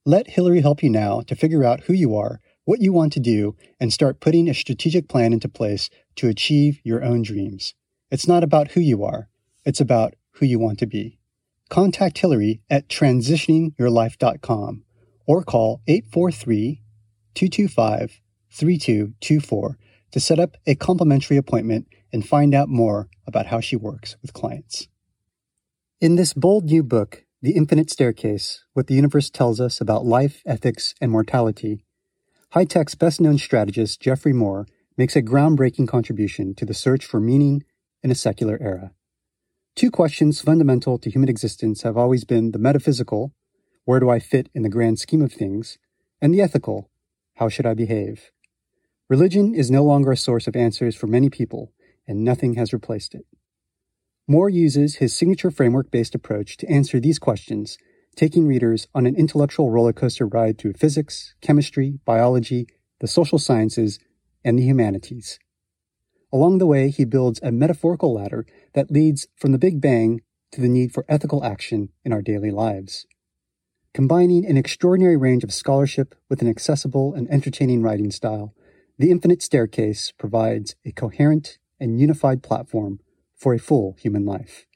[0.04, 3.20] Let Hillary help you now to figure out who you are, what you want to
[3.20, 7.74] do and start putting a strategic plan into place to achieve your own dreams.
[8.10, 9.28] It's not about who you are,
[9.64, 11.18] it's about who you want to be.
[11.68, 14.84] Contact Hillary at transitioningyourlife.com
[15.26, 16.82] or call 843
[17.34, 19.78] 225 3224
[20.10, 24.32] to set up a complimentary appointment and find out more about how she works with
[24.32, 24.88] clients.
[26.00, 30.42] In this bold new book, The Infinite Staircase What the Universe Tells Us About Life,
[30.44, 31.84] Ethics, and Mortality,
[32.50, 37.20] High tech's best known strategist, Geoffrey Moore, makes a groundbreaking contribution to the search for
[37.20, 37.62] meaning
[38.02, 38.90] in a secular era.
[39.76, 43.32] Two questions fundamental to human existence have always been the metaphysical,
[43.84, 45.78] where do I fit in the grand scheme of things,
[46.20, 46.90] and the ethical,
[47.36, 48.32] how should I behave?
[49.08, 51.72] Religion is no longer a source of answers for many people,
[52.04, 53.26] and nothing has replaced it.
[54.30, 57.78] Moore uses his signature framework based approach to answer these questions,
[58.14, 62.66] taking readers on an intellectual roller coaster ride through physics, chemistry, biology,
[63.00, 63.98] the social sciences,
[64.44, 65.38] and the humanities.
[66.30, 70.20] Along the way, he builds a metaphorical ladder that leads from the Big Bang
[70.52, 73.06] to the need for ethical action in our daily lives.
[73.94, 78.54] Combining an extraordinary range of scholarship with an accessible and entertaining writing style,
[78.98, 83.00] The Infinite Staircase provides a coherent and unified platform
[83.38, 84.66] for a full human life.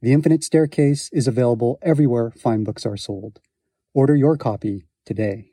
[0.00, 3.40] The Infinite Staircase is available everywhere fine books are sold.
[3.94, 5.51] Order your copy today.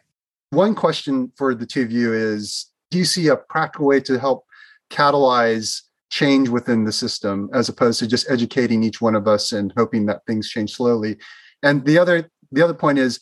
[0.51, 4.19] One question for the two of you is Do you see a practical way to
[4.19, 4.45] help
[4.91, 9.73] catalyze change within the system as opposed to just educating each one of us and
[9.75, 11.17] hoping that things change slowly?
[11.63, 13.19] And the other the other point is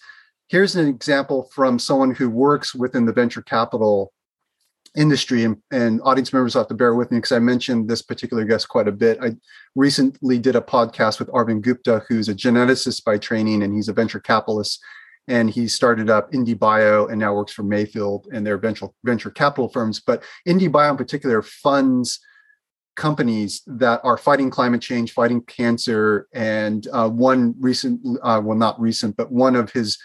[0.50, 4.12] here's an example from someone who works within the venture capital
[4.98, 8.44] industry and, and audience members have to bear with me because I mentioned this particular
[8.44, 9.20] guest quite a bit.
[9.22, 9.36] I
[9.76, 13.94] recently did a podcast with Arvind Gupta, who's a geneticist by training and he's a
[13.94, 14.82] venture capitalist.
[15.28, 19.70] And he started up IndieBio and now works for Mayfield and their venture venture capital
[19.70, 20.00] firms.
[20.00, 22.20] But IndieBio in particular funds
[22.96, 26.28] companies that are fighting climate change, fighting cancer.
[26.34, 30.00] And uh, one recent, uh, well, not recent, but one of his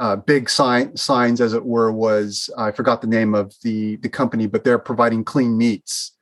[0.00, 4.08] uh, big sign, signs, as it were, was I forgot the name of the the
[4.08, 6.16] company, but they're providing clean meats.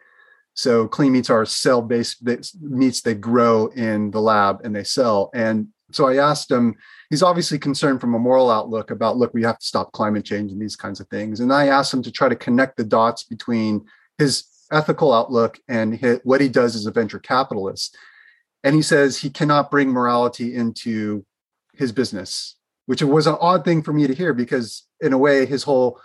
[0.54, 2.26] So clean meats are cell-based
[2.60, 5.30] meats they grow in the lab and they sell.
[5.32, 6.74] And so I asked him.
[7.08, 10.50] He's obviously concerned from a moral outlook about look, we have to stop climate change
[10.50, 11.38] and these kinds of things.
[11.38, 13.86] And I asked him to try to connect the dots between
[14.18, 17.96] his ethical outlook and his, what he does as a venture capitalist.
[18.64, 21.24] And he says he cannot bring morality into
[21.74, 22.57] his business
[22.88, 26.00] which was an odd thing for me to hear because in a way his whole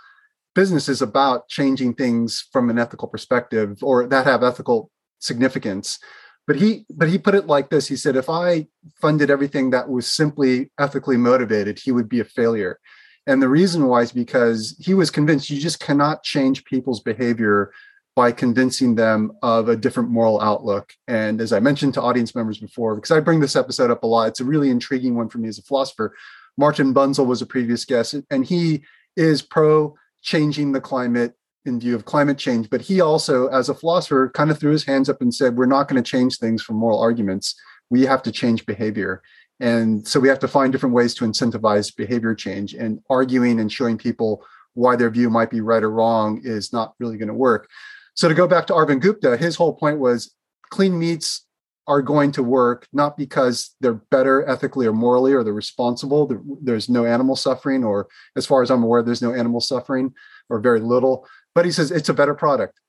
[0.54, 5.98] business is about changing things from an ethical perspective or that have ethical significance
[6.46, 8.66] but he but he put it like this he said if i
[9.00, 12.78] funded everything that was simply ethically motivated he would be a failure
[13.26, 17.72] and the reason why is because he was convinced you just cannot change people's behavior
[18.14, 20.92] by convincing them of a different moral outlook.
[21.08, 24.06] And as I mentioned to audience members before, because I bring this episode up a
[24.06, 26.14] lot, it's a really intriguing one for me as a philosopher.
[26.56, 28.82] Martin Bunzl was a previous guest, and he
[29.16, 32.70] is pro changing the climate in view of climate change.
[32.70, 35.66] But he also, as a philosopher, kind of threw his hands up and said, We're
[35.66, 37.54] not going to change things for moral arguments.
[37.90, 39.22] We have to change behavior.
[39.60, 42.74] And so we have to find different ways to incentivize behavior change.
[42.74, 46.94] And arguing and showing people why their view might be right or wrong is not
[46.98, 47.68] really going to work.
[48.14, 50.34] So to go back to Arvind Gupta, his whole point was
[50.70, 51.43] clean meats
[51.86, 56.30] are going to work not because they're better ethically or morally or they're responsible
[56.62, 60.14] there's no animal suffering or as far as i'm aware there's no animal suffering
[60.48, 61.26] or very little.
[61.54, 62.80] But he says it's a better product.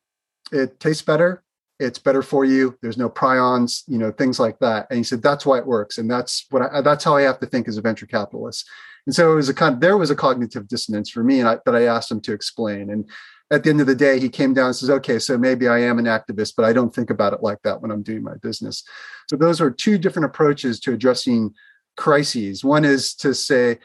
[0.51, 1.43] It tastes better.
[1.79, 2.77] It's better for you.
[2.81, 4.87] There's no prions you know things like that.
[4.89, 5.97] And he said that's why it works.
[5.97, 8.67] And that's what I, that's how i have to think as a venture capitalist.
[9.05, 11.57] And so it was a kind there was a cognitive dissonance for me and I,
[11.65, 12.89] that i asked him to explain.
[12.89, 13.09] And
[13.51, 15.77] at the end of the day he came down and says okay so maybe i
[15.77, 18.35] am an activist but i don't think about it like that when i'm doing my
[18.41, 18.83] business.
[19.29, 21.53] So those are two different approaches to addressing
[21.97, 22.63] crises.
[22.63, 23.79] One is to say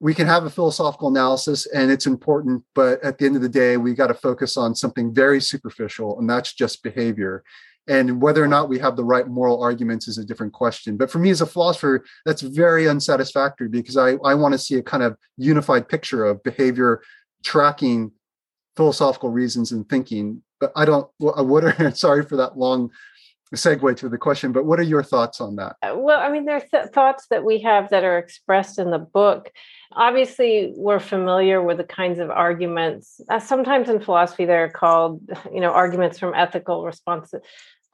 [0.00, 3.48] we can have a philosophical analysis and it's important but at the end of the
[3.48, 7.44] day we got to focus on something very superficial and that's just behavior.
[7.88, 10.96] And whether or not we have the right moral arguments is a different question.
[10.96, 14.76] But for me as a philosopher that's very unsatisfactory because i, I want to see
[14.76, 17.02] a kind of unified picture of behavior
[17.44, 18.12] tracking
[18.76, 22.90] philosophical reasons and thinking but i don't what are sorry for that long
[23.54, 25.76] segue to the question but what are your thoughts on that?
[25.82, 28.90] Uh, well i mean there are th- thoughts that we have that are expressed in
[28.90, 29.50] the book.
[29.92, 35.20] Obviously we're familiar with the kinds of arguments uh, sometimes in philosophy they're called
[35.52, 37.34] you know arguments from ethical response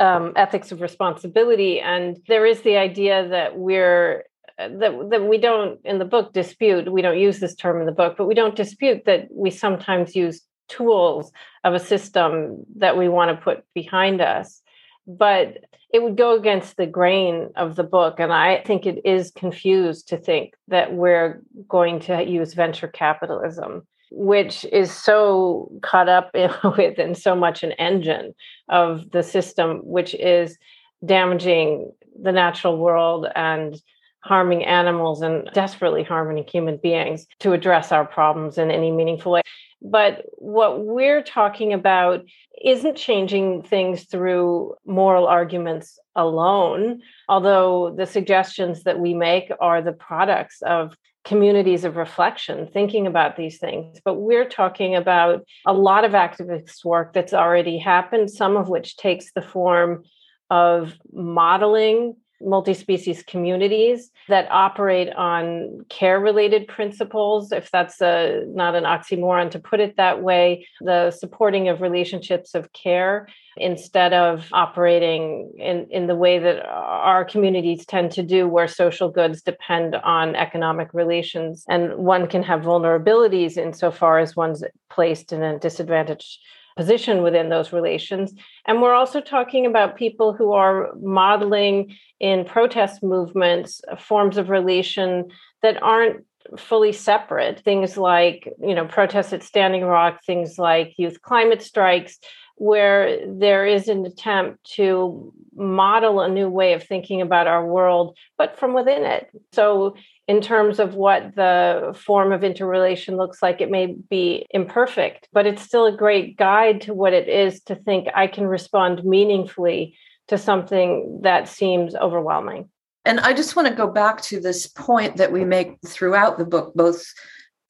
[0.01, 4.25] um, ethics of responsibility and there is the idea that we're
[4.61, 7.87] uh, that, that we don't in the book dispute we don't use this term in
[7.87, 11.33] the book but we don't dispute that we sometimes use tools
[11.65, 14.63] of a system that we want to put behind us
[15.09, 18.21] but it would go against the grain of the book.
[18.21, 23.87] And I think it is confused to think that we're going to use venture capitalism,
[24.11, 28.35] which is so caught up in, with and so much an engine
[28.69, 30.59] of the system, which is
[31.05, 31.91] damaging
[32.23, 33.81] the natural world and
[34.21, 39.43] harming animals and desperately harming human beings to address our problems in any meaningful way.
[39.81, 42.25] But what we're talking about
[42.65, 49.93] isn't changing things through moral arguments alone, although the suggestions that we make are the
[49.93, 54.01] products of communities of reflection thinking about these things.
[54.05, 58.97] But we're talking about a lot of activist work that's already happened, some of which
[58.97, 60.05] takes the form
[60.51, 68.85] of modeling multi-species communities that operate on care related principles if that's a, not an
[68.85, 75.53] oxymoron to put it that way the supporting of relationships of care instead of operating
[75.59, 80.37] in, in the way that our communities tend to do where social goods depend on
[80.37, 81.65] economic relations.
[81.69, 86.39] And one can have vulnerabilities insofar as one's placed in a disadvantaged
[86.79, 88.33] position within those relations.
[88.65, 94.49] And we're also talking about people who are modeling in protest movements uh, forms of
[94.49, 95.29] relation
[95.61, 96.25] that aren't
[96.57, 97.59] fully separate.
[97.59, 102.21] Things like, you know, protests at Standing Rock, things like youth climate strikes,
[102.59, 108.17] where there is an attempt to model a new way of thinking about our world,
[108.37, 109.29] but from within it.
[109.53, 109.97] So
[110.27, 115.47] in terms of what the form of interrelation looks like, it may be imperfect, but
[115.47, 119.97] it's still a great guide to what it is to think I can respond meaningfully
[120.29, 122.69] to something that seems overwhelming.
[123.05, 126.45] And I just want to go back to this point that we make throughout the
[126.45, 127.07] book, both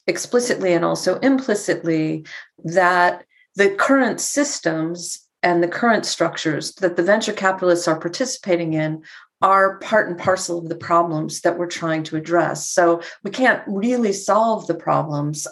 [0.09, 2.27] explicitly and also implicitly,
[2.65, 3.25] that
[3.59, 9.03] the current systems and the current structures that the venture capitalists are participating in
[9.43, 12.71] are part and parcel of the problems that we're trying to address.
[12.71, 15.49] So we can't really solve the problems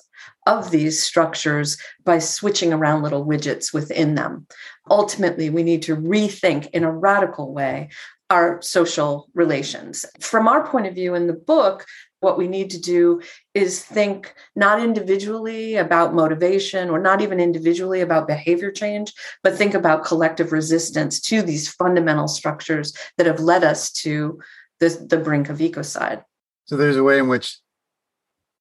[0.46, 4.46] of these structures by switching around little widgets within them.
[4.88, 7.90] Ultimately, we need to rethink in a radical way
[8.30, 10.04] our social relations.
[10.20, 11.86] From our point of view in the book,
[12.26, 13.22] what we need to do
[13.54, 19.14] is think not individually about motivation or not even individually about behavior change,
[19.44, 24.40] but think about collective resistance to these fundamental structures that have led us to
[24.80, 26.24] the, the brink of ecocide.
[26.64, 27.58] So there's a way in which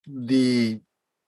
[0.07, 0.80] the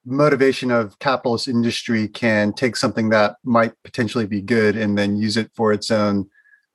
[0.06, 5.38] motivation of capitalist industry can take something that might potentially be good and then use
[5.38, 6.30] it for its own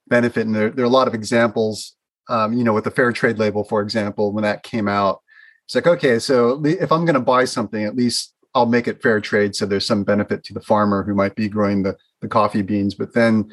[0.09, 0.45] benefit.
[0.45, 1.95] And there, there are a lot of examples,
[2.29, 5.22] um, you know, with the fair trade label, for example, when that came out,
[5.73, 9.01] it's like, okay, so if I'm going to buy something, at least I'll make it
[9.01, 9.57] fair trade.
[9.57, 12.95] So there's some benefit to the farmer who might be growing the, the coffee beans.
[12.95, 13.51] But then,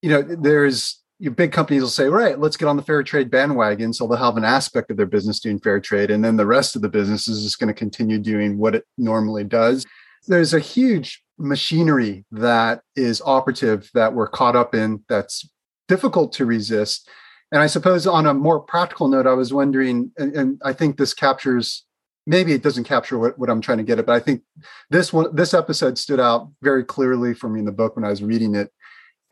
[0.00, 3.30] you know, there's your big companies will say, right, let's get on the fair trade
[3.30, 3.92] bandwagon.
[3.92, 6.10] So they'll have an aspect of their business doing fair trade.
[6.10, 8.86] And then the rest of the business is just going to continue doing what it
[8.96, 9.84] normally does.
[10.26, 15.46] There's a huge machinery that is operative that we're caught up in that's
[15.86, 17.10] difficult to resist
[17.52, 20.96] and I suppose on a more practical note, I was wondering, and, and I think
[20.96, 21.84] this captures
[22.26, 24.42] maybe it doesn't capture what, what I'm trying to get at, but I think
[24.90, 28.10] this one this episode stood out very clearly for me in the book when I
[28.10, 28.72] was reading it.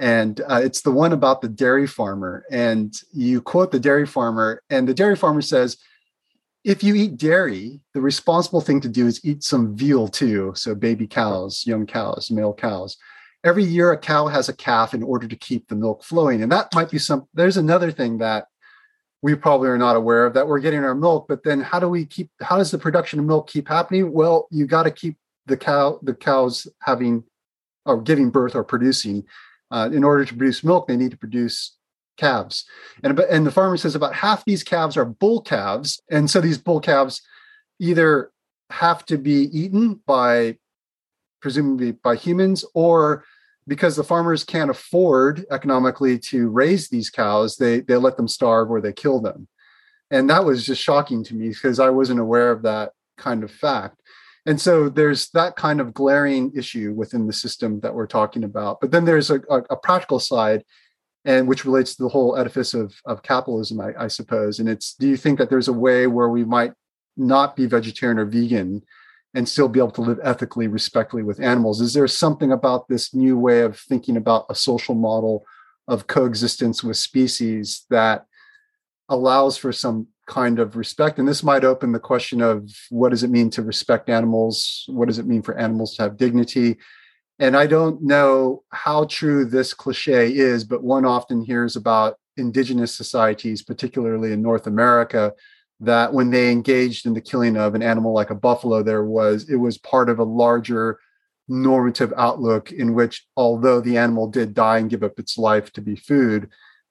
[0.01, 2.45] And uh, it's the one about the dairy farmer.
[2.51, 5.77] And you quote the dairy farmer, and the dairy farmer says,
[6.65, 10.53] if you eat dairy, the responsible thing to do is eat some veal too.
[10.55, 12.97] So baby cows, young cows, male cows.
[13.45, 16.43] Every year a cow has a calf in order to keep the milk flowing.
[16.43, 18.47] And that might be some, there's another thing that
[19.23, 21.89] we probably are not aware of that we're getting our milk, but then how do
[21.89, 24.13] we keep, how does the production of milk keep happening?
[24.13, 25.17] Well, you got to keep
[25.47, 27.25] the cow, the cows having
[27.85, 29.25] or giving birth or producing.
[29.71, 31.77] Uh, in order to produce milk, they need to produce
[32.17, 32.65] calves.
[33.03, 36.01] And, and the farmer says about half these calves are bull calves.
[36.11, 37.23] And so these bull calves
[37.79, 38.31] either
[38.71, 40.59] have to be eaten by
[41.41, 43.25] presumably by humans or
[43.67, 48.71] because the farmers can't afford economically to raise these cows they they let them starve
[48.71, 49.49] or they kill them.
[50.11, 53.51] And that was just shocking to me because i wasn't aware of that kind of
[53.51, 54.01] fact.
[54.47, 58.81] And so there's that kind of glaring issue within the system that we're talking about.
[58.81, 60.65] But then there's a, a, a practical side
[61.25, 64.61] and which relates to the whole edifice of, of capitalism I, I suppose.
[64.61, 66.73] And it's do you think that there's a way where we might
[67.19, 68.83] not be vegetarian or vegan
[69.35, 71.81] and still be able to live ethically, respectfully with animals.
[71.81, 75.45] Is there something about this new way of thinking about a social model
[75.87, 78.27] of coexistence with species that
[79.09, 81.19] allows for some kind of respect?
[81.19, 84.85] And this might open the question of what does it mean to respect animals?
[84.89, 86.79] What does it mean for animals to have dignity?
[87.39, 92.95] And I don't know how true this cliche is, but one often hears about indigenous
[92.95, 95.33] societies, particularly in North America,
[95.81, 99.49] that when they engaged in the killing of an animal like a buffalo, there was
[99.49, 100.99] it was part of a larger
[101.49, 105.81] normative outlook in which, although the animal did die and give up its life to
[105.81, 106.49] be food,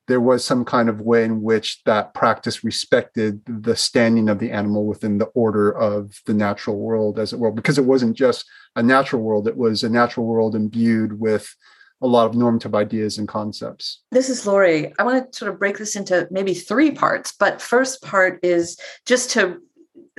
[0.08, 4.52] there was some kind of way in which that practice respected the standing of the
[4.52, 8.46] animal within the order of the natural world, as it were, because it wasn't just
[8.76, 11.54] a natural world, it was a natural world imbued with
[12.02, 14.02] a lot of normative ideas and concepts.
[14.12, 14.94] This is Lori.
[15.00, 18.80] I want to sort of break this into maybe three parts, but first part is
[19.06, 19.62] just to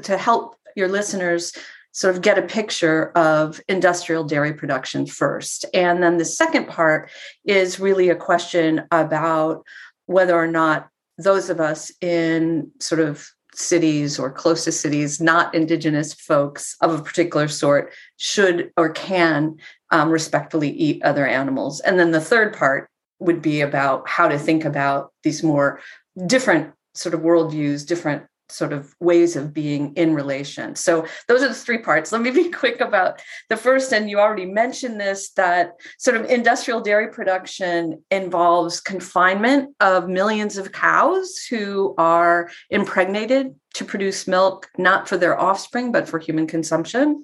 [0.02, 1.52] to help your listeners
[1.92, 5.64] sort of get a picture of industrial dairy production first.
[5.74, 7.10] And then the second part
[7.44, 9.64] is really a question about
[10.06, 15.54] whether or not those of us in sort of cities or close to cities, not
[15.54, 19.56] indigenous folks of a particular sort, should or can
[19.90, 21.80] um, respectfully eat other animals.
[21.80, 22.88] And then the third part
[23.20, 25.80] would be about how to think about these more
[26.26, 30.74] different sort of worldviews, different sort of ways of being in relation.
[30.74, 32.12] So those are the three parts.
[32.12, 33.92] Let me be quick about the first.
[33.92, 40.56] And you already mentioned this that sort of industrial dairy production involves confinement of millions
[40.56, 46.46] of cows who are impregnated to produce milk, not for their offspring, but for human
[46.46, 47.22] consumption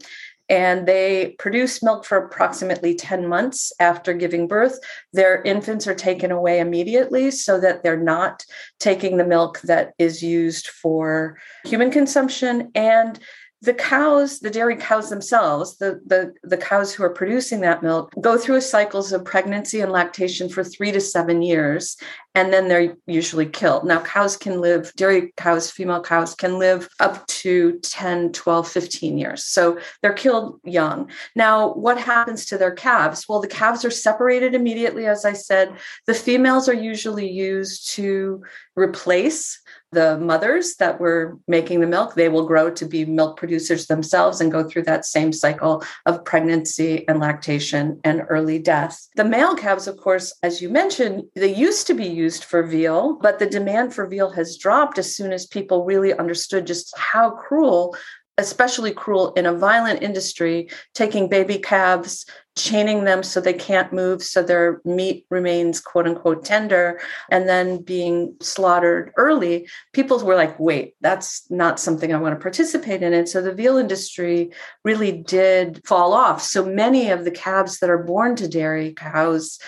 [0.49, 4.78] and they produce milk for approximately 10 months after giving birth.
[5.12, 8.45] Their infants are taken away immediately so that they're not
[8.78, 12.70] taking the milk that is used for human consumption.
[12.74, 13.18] And
[13.65, 18.12] the cows, the dairy cows themselves, the, the, the cows who are producing that milk,
[18.21, 21.97] go through cycles of pregnancy and lactation for three to seven years,
[22.35, 23.85] and then they're usually killed.
[23.85, 29.19] Now, cows can live, dairy cows, female cows can live up to 10, 12, 15
[29.19, 29.45] years.
[29.45, 31.11] So they're killed young.
[31.35, 33.27] Now, what happens to their calves?
[33.29, 35.75] Well, the calves are separated immediately, as I said.
[36.07, 38.43] The females are usually used to
[38.77, 39.61] replace
[39.95, 44.40] the mothers that were making the milk, they will grow to be milk producers themselves
[44.40, 49.09] and go through that same cycle of pregnancy and lactation and early death.
[49.16, 53.18] The male calves, of course, as you mentioned, they used to be used for veal,
[53.20, 57.30] but the demand for veal has dropped as soon as people really understood just how
[57.30, 57.97] cruel
[58.39, 62.26] especially cruel in a violent industry, taking baby calves,
[62.57, 67.82] chaining them so they can't move, so their meat remains quote unquote tender, and then
[67.82, 69.68] being slaughtered early.
[69.93, 73.12] People were like, wait, that's not something I want to participate in.
[73.12, 74.51] And so the veal industry
[74.85, 76.43] really did fall off.
[76.43, 79.59] So many of the calves that are born to dairy cows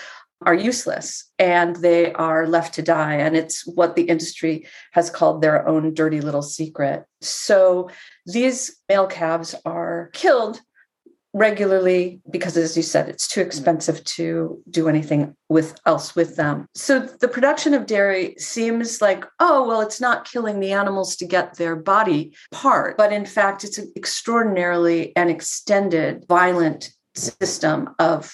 [0.45, 3.15] are useless and they are left to die.
[3.15, 7.05] And it's what the industry has called their own dirty little secret.
[7.21, 7.89] So
[8.25, 10.61] these male calves are killed
[11.33, 16.65] regularly because as you said it's too expensive to do anything with else with them
[16.73, 21.25] so the production of dairy seems like oh well it's not killing the animals to
[21.25, 28.33] get their body part but in fact it's an extraordinarily and extended violent system of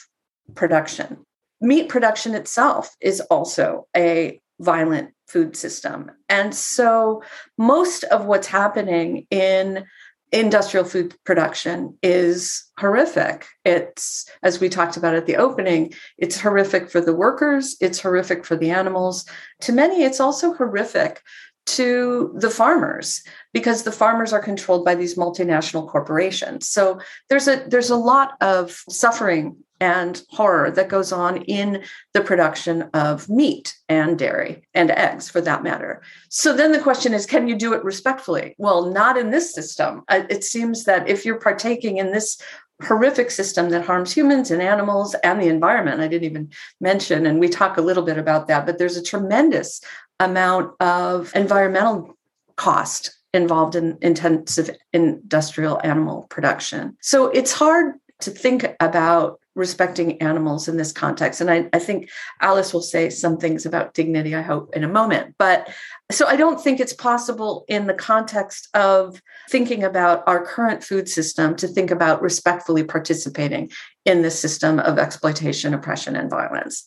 [0.55, 1.17] production
[1.63, 6.11] meat production itself is also a violent food system.
[6.29, 7.23] And so
[7.57, 9.85] most of what's happening in
[10.31, 13.45] industrial food production is horrific.
[13.63, 18.43] It's, as we talked about at the opening, it's horrific for the workers, it's horrific
[18.43, 19.25] for the animals.
[19.61, 21.21] To many, it's also horrific
[21.65, 26.67] to the farmers because the farmers are controlled by these multinational corporations.
[26.67, 26.99] So
[27.29, 32.83] there's a there's a lot of suffering and horror that goes on in the production
[32.93, 36.01] of meat and dairy and eggs for that matter.
[36.29, 38.55] So then the question is can you do it respectfully?
[38.57, 40.03] Well, not in this system.
[40.07, 42.41] Uh, it seems that if you're partaking in this
[42.81, 46.01] horrific system that harms humans and animals and the environment.
[46.01, 46.49] I didn't even
[46.81, 49.79] mention, and we talk a little bit about that, but there's a tremendous
[50.19, 52.17] amount of environmental
[52.55, 56.97] cost involved in intensive industrial animal production.
[57.01, 61.39] So it's hard to think about respecting animals in this context.
[61.39, 62.09] And I, I, think
[62.41, 65.35] Alice will say some things about dignity, I hope, in a moment.
[65.37, 65.69] But
[66.11, 71.07] so I don't think it's possible in the context of thinking about our current food
[71.07, 73.71] system to think about respectfully participating
[74.05, 76.85] in the system of exploitation, oppression, and violence.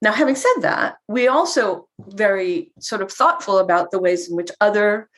[0.00, 4.50] Now, having said that, we also very sort of thoughtful about the ways in which
[4.60, 5.08] other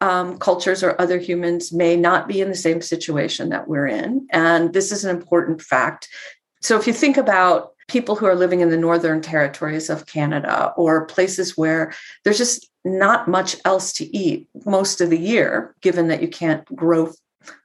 [0.00, 4.26] um, cultures or other humans may not be in the same situation that we're in.
[4.30, 6.08] And this is an important fact.
[6.60, 10.72] So if you think about people who are living in the northern territories of Canada
[10.76, 11.94] or places where
[12.24, 16.64] there's just not much else to eat most of the year, given that you can't
[16.74, 17.12] grow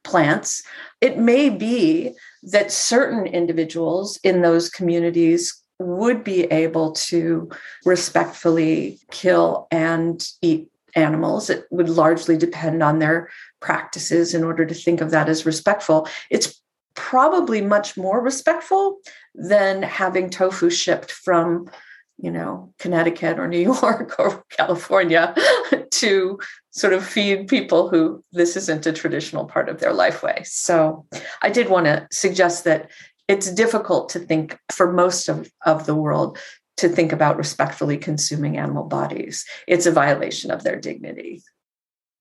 [0.04, 0.64] plants,
[1.00, 2.14] it may be
[2.44, 7.50] that certain individuals in those communities would be able to
[7.86, 11.50] respectfully kill and eat animals.
[11.50, 13.30] It would largely depend on their
[13.60, 16.08] practices in order to think of that as respectful.
[16.30, 16.62] It's
[16.96, 18.98] probably much more respectful
[19.36, 21.70] than having tofu shipped from
[22.18, 25.34] you know connecticut or new york or california
[25.92, 26.38] to
[26.72, 31.06] sort of feed people who this isn't a traditional part of their life way so
[31.42, 32.90] i did want to suggest that
[33.28, 36.38] it's difficult to think for most of, of the world
[36.78, 39.46] to think about respectfully consuming animal bodies.
[39.68, 41.44] It's a violation of their dignity.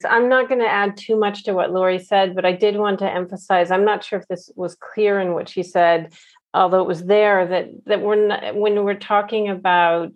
[0.08, 2.98] I'm not going to add too much to what Lori said, but I did want
[3.00, 6.12] to emphasize I'm not sure if this was clear in what she said,
[6.54, 10.12] although it was there, that, that we're not, when we're talking about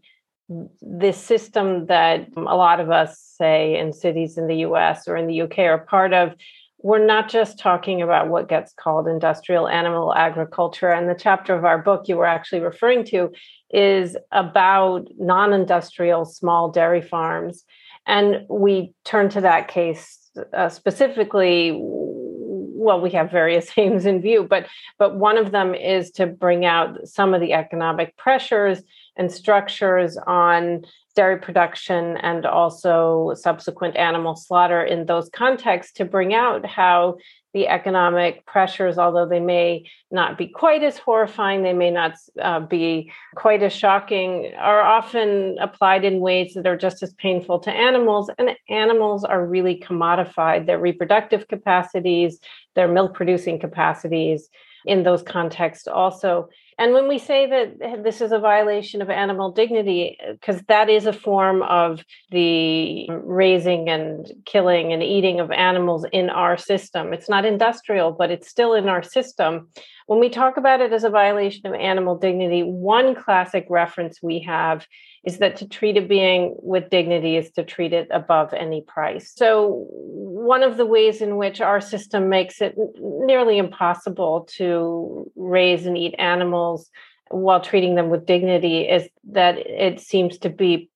[0.80, 5.26] this system that a lot of us say in cities in the US or in
[5.26, 6.34] the UK are part of,
[6.78, 10.90] we're not just talking about what gets called industrial animal agriculture.
[10.90, 13.32] And the chapter of our book you were actually referring to
[13.70, 17.64] is about non industrial small dairy farms.
[18.06, 21.72] And we turn to that case uh, specifically.
[21.76, 24.66] Well, we have various aims in view, but
[24.98, 28.82] but one of them is to bring out some of the economic pressures
[29.16, 30.84] and structures on
[31.14, 37.16] dairy production and also subsequent animal slaughter in those contexts to bring out how
[37.54, 42.58] the economic pressures, although they may not be quite as horrifying, they may not uh,
[42.58, 47.70] be quite as shocking, are often applied in ways that are just as painful to
[47.70, 48.28] animals.
[48.38, 52.40] And animals are really commodified, their reproductive capacities,
[52.74, 54.48] their milk producing capacities
[54.84, 56.48] in those contexts also
[56.78, 60.62] and when we say that eh, this is a violation of animal dignity, eh, because
[60.68, 66.56] that is a form of the raising and killing and eating of animals in our
[66.56, 69.68] system, it's not industrial, but it's still in our system.
[70.06, 74.40] When we talk about it as a violation of animal dignity, one classic reference we
[74.40, 74.86] have
[75.24, 79.32] is that to treat a being with dignity is to treat it above any price.
[79.34, 85.86] So, one of the ways in which our system makes it nearly impossible to raise
[85.86, 86.90] and eat animals
[87.30, 90.90] while treating them with dignity is that it seems to be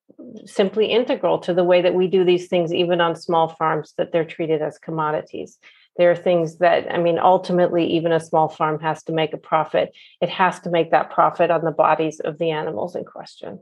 [0.45, 4.13] simply integral to the way that we do these things, even on small farms, that
[4.13, 5.59] they're treated as commodities.
[5.97, 9.39] There are things that, I mean, ultimately, even a small farm has to make a
[9.39, 9.91] profit.
[10.21, 13.61] It has to make that profit on the bodies of the animals in question.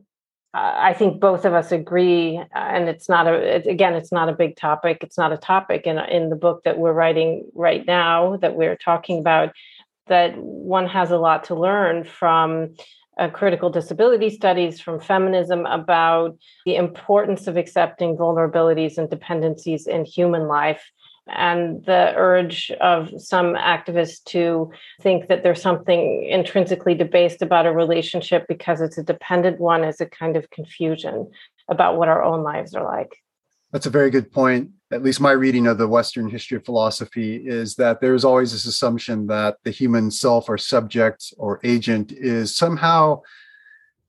[0.58, 4.56] I think both of us agree, and it's not a again, it's not a big
[4.56, 4.98] topic.
[5.02, 8.76] It's not a topic in in the book that we're writing right now that we're
[8.76, 9.52] talking about.
[10.06, 12.74] That one has a lot to learn from
[13.18, 20.06] uh, critical disability studies, from feminism about the importance of accepting vulnerabilities and dependencies in
[20.06, 20.90] human life
[21.28, 24.70] and the urge of some activists to
[25.00, 30.00] think that there's something intrinsically debased about a relationship because it's a dependent one is
[30.00, 31.28] a kind of confusion
[31.68, 33.16] about what our own lives are like.
[33.72, 34.70] That's a very good point.
[34.92, 38.64] At least my reading of the Western history of philosophy is that there's always this
[38.64, 43.22] assumption that the human self or subject or agent is somehow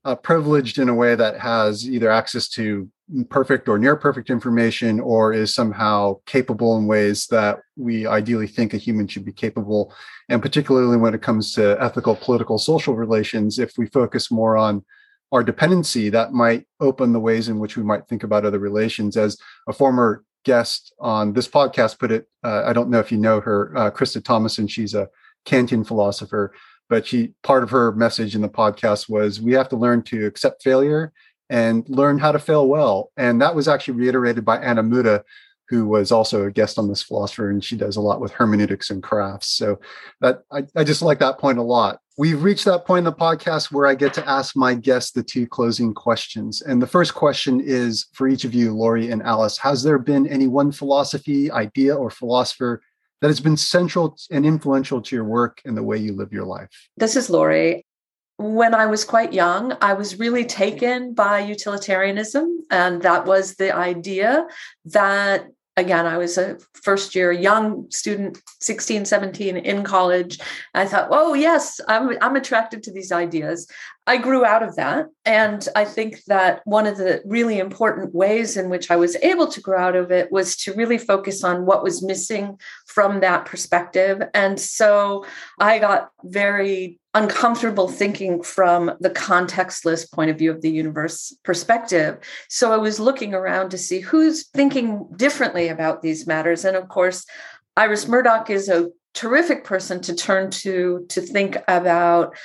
[0.06, 2.90] uh, privileged in a way that has either access to
[3.30, 8.74] perfect or near perfect information or is somehow capable in ways that we ideally think
[8.74, 9.94] a human should be capable.
[10.30, 14.84] And particularly when it comes to ethical political social relations if we focus more on
[15.32, 19.18] our dependency that might open the ways in which we might think about other relations.
[19.18, 19.38] As
[19.68, 23.42] a former guest on this podcast put it uh, i don't know if you know
[23.42, 25.10] her uh, krista thomason she's a
[25.48, 26.54] Kantian philosopher,
[26.90, 30.26] but she part of her message in the podcast was we have to learn to
[30.26, 31.14] accept failure
[31.50, 33.12] and learn how to fail well.
[33.18, 35.24] And that was actually reiterated by Anna Muda,
[35.70, 38.90] who was also a guest on this philosopher, and she does a lot with hermeneutics
[38.90, 39.48] and crafts.
[39.48, 39.80] So
[40.22, 42.00] that I, I just like that point a lot.
[42.18, 45.24] We've reached that point in the podcast where I get to ask my guests the
[45.24, 46.62] two closing questions.
[46.62, 50.26] And the first question is for each of you, Lori and Alice, has there been
[50.28, 52.82] any one philosophy, idea, or philosopher
[53.22, 56.46] that has been central and influential to your work and the way you live your
[56.46, 56.70] life?
[56.98, 57.86] This is Lori
[58.38, 62.66] when I was quite young, I was really taken by utilitarianism.
[62.70, 64.48] And that was the idea
[64.86, 70.40] that again, I was a first year young student, 16, 17 in college.
[70.74, 73.70] I thought, oh, yes, I'm, I'm attracted to these ideas.
[74.08, 75.08] I grew out of that.
[75.26, 79.48] And I think that one of the really important ways in which I was able
[79.48, 83.44] to grow out of it was to really focus on what was missing from that
[83.46, 84.22] perspective.
[84.34, 85.26] And so
[85.60, 92.18] I got very uncomfortable thinking from the contextless point of view of the universe perspective.
[92.48, 96.64] So I was looking around to see who's thinking differently about these matters.
[96.64, 97.26] And of course,
[97.76, 102.38] Iris Murdoch is a terrific person to turn to to think about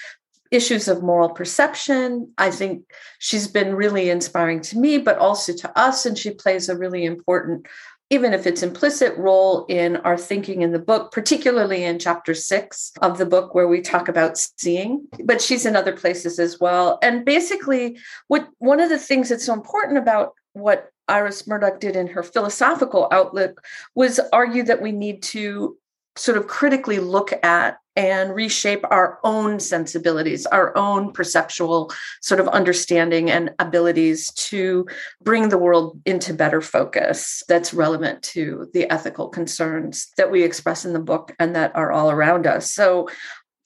[0.53, 2.31] issues of moral perception.
[2.39, 2.85] I think
[3.19, 6.07] she's been really inspiring to me, but also to us.
[6.07, 7.67] And she plays a really important
[8.13, 12.93] even if it's implicit role in our thinking in the book, particularly in chapter six
[13.01, 16.99] of the book where we talk about seeing, but she's in other places as well.
[17.01, 17.97] And basically,
[18.29, 22.23] what one of the things that's so important about what Iris Murdoch did in her
[22.23, 25.79] philosophical outlook was argue that we need to
[26.15, 32.49] sort of critically look at and reshape our own sensibilities, our own perceptual sort of
[32.49, 34.87] understanding and abilities to
[35.23, 40.85] bring the world into better focus that's relevant to the ethical concerns that we express
[40.85, 42.73] in the book and that are all around us.
[42.73, 43.09] So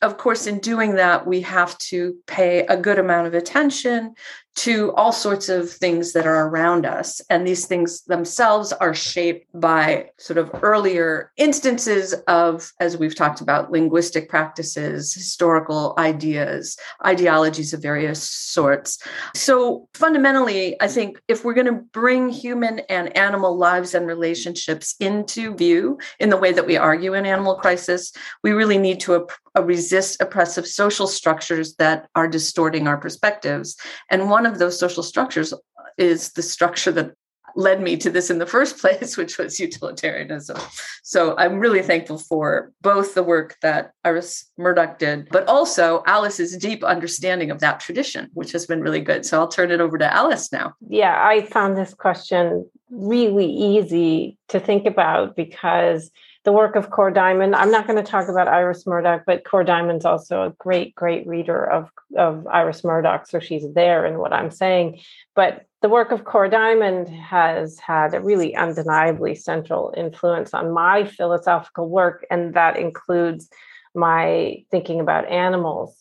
[0.02, 4.14] of course, in doing that, we have to pay a good amount of attention
[4.56, 7.20] to all sorts of things that are around us.
[7.28, 13.42] And these things themselves are shaped by sort of earlier instances of, as we've talked
[13.42, 18.98] about, linguistic practices, historical ideas, ideologies of various sorts.
[19.34, 24.94] So fundamentally, I think if we're going to bring human and animal lives and relationships
[25.00, 28.10] into view in the way that we argue in Animal Crisis,
[28.42, 29.26] we really need to
[29.62, 33.76] resist oppressive social structures that are distorting our perspectives.
[34.10, 35.52] And one of those social structures
[35.98, 37.12] is the structure that
[37.56, 40.58] led me to this in the first place, which was utilitarianism.
[41.02, 46.56] So I'm really thankful for both the work that Iris Murdoch did, but also Alice's
[46.56, 49.24] deep understanding of that tradition, which has been really good.
[49.24, 50.74] So I'll turn it over to Alice now.
[50.88, 56.10] Yeah, I found this question really easy to think about because
[56.46, 57.56] the work of Cora Diamond.
[57.56, 61.26] I'm not going to talk about Iris Murdoch, but Cora Diamond's also a great, great
[61.26, 63.26] reader of, of Iris Murdoch.
[63.26, 65.00] So she's there in what I'm saying.
[65.34, 71.04] But the work of Cora Diamond has had a really undeniably central influence on my
[71.04, 73.48] philosophical work, and that includes
[73.96, 76.00] my thinking about animals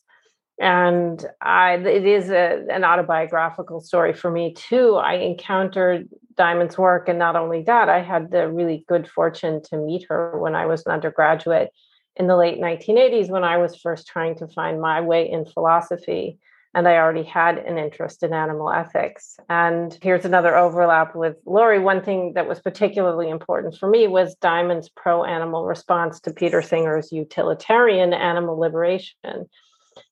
[0.60, 4.96] and I, it is a, an autobiographical story for me too.
[4.96, 9.78] I encountered Diamond's work, and not only that, I had the really good fortune to
[9.78, 11.72] meet her when I was an undergraduate
[12.16, 16.40] in the late 1980s when I was first trying to find my way in philosophy.
[16.74, 19.38] And I already had an interest in animal ethics.
[19.48, 21.80] And here's another overlap with Lori.
[21.80, 26.62] One thing that was particularly important for me was Diamond's pro animal response to Peter
[26.62, 29.48] Singer's utilitarian animal liberation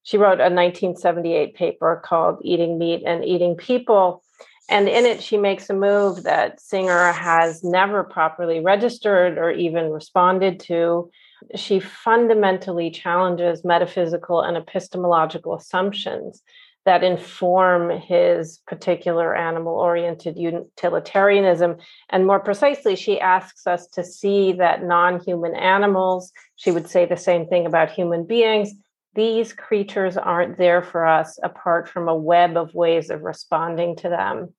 [0.03, 4.23] she wrote a 1978 paper called Eating Meat and Eating People.
[4.69, 9.91] And in it, she makes a move that Singer has never properly registered or even
[9.91, 11.09] responded to.
[11.55, 16.41] She fundamentally challenges metaphysical and epistemological assumptions
[16.86, 21.77] that inform his particular animal oriented utilitarianism.
[22.09, 27.05] And more precisely, she asks us to see that non human animals, she would say
[27.05, 28.73] the same thing about human beings,
[29.16, 34.09] these creatures aren't there for us apart from a web of ways of responding to
[34.09, 34.53] them.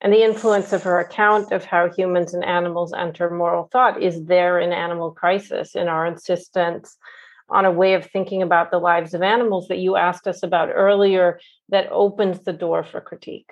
[0.00, 4.24] And the influence of her account of how humans and animals enter moral thought is
[4.24, 6.96] there in Animal Crisis, in our insistence
[7.50, 10.70] on a way of thinking about the lives of animals that you asked us about
[10.72, 13.50] earlier that opens the door for critique.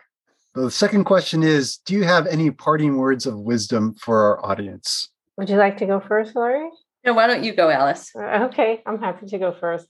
[0.55, 5.09] The second question is Do you have any parting words of wisdom for our audience?
[5.37, 6.69] Would you like to go first, Lori?
[7.05, 8.11] No, why don't you go, Alice?
[8.15, 9.87] Uh, okay, I'm happy to go first.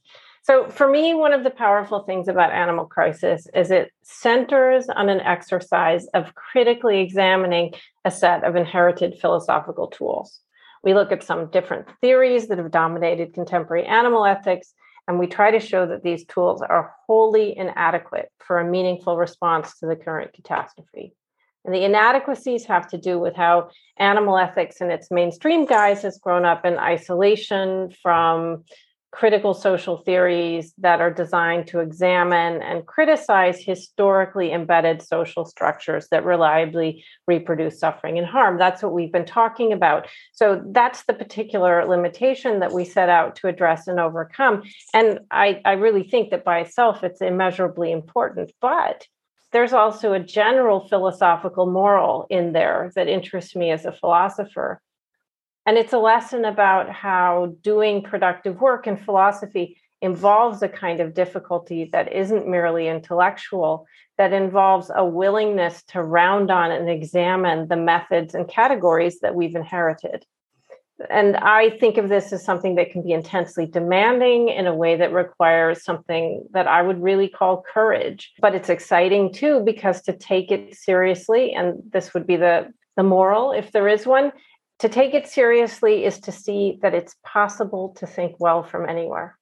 [0.49, 5.11] So, for me, one of the powerful things about Animal Crisis is it centers on
[5.11, 7.75] an exercise of critically examining
[8.07, 10.41] a set of inherited philosophical tools.
[10.83, 14.73] We look at some different theories that have dominated contemporary animal ethics,
[15.07, 19.79] and we try to show that these tools are wholly inadequate for a meaningful response
[19.81, 21.13] to the current catastrophe.
[21.67, 23.69] And the inadequacies have to do with how
[23.99, 28.65] animal ethics in its mainstream guise has grown up in isolation from
[29.11, 36.25] critical social theories that are designed to examine and criticize historically embedded social structures that
[36.25, 38.59] reliably reproduce suffering and harm.
[38.59, 40.09] That's what we've been talking about.
[40.33, 44.63] So that's the particular limitation that we set out to address and overcome.
[44.93, 48.53] And I, I really think that by itself it's immeasurably important.
[48.61, 49.07] But
[49.53, 54.83] there's also a general philosophical moral in there that interests me as a philosopher
[55.69, 61.13] and it's a lesson about how doing productive work in philosophy involves a kind of
[61.13, 67.77] difficulty that isn't merely intellectual, that involves a willingness to round on and examine the
[67.77, 70.25] methods and categories that we've inherited.
[71.11, 74.97] And I think of this as something that can be intensely demanding in a way
[74.97, 78.33] that requires something that I would really call courage.
[78.41, 83.03] But it's exciting too, because to take it seriously, and this would be the, the
[83.03, 84.33] moral, if there is one,
[84.79, 89.39] to take it seriously is to see that it's possible to think well from anywhere.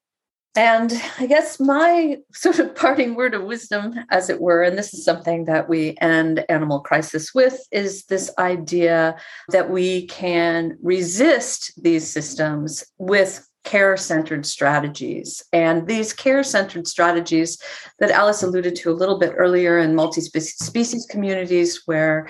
[0.57, 4.95] And I guess my sort of parting word of wisdom, as it were, and this
[4.95, 9.17] is something that we end Animal Crisis with, is this idea
[9.51, 15.43] that we can resist these systems with care centered strategies.
[15.53, 17.59] And these care centered strategies
[17.99, 22.29] that Alice alluded to a little bit earlier in multi species communities, where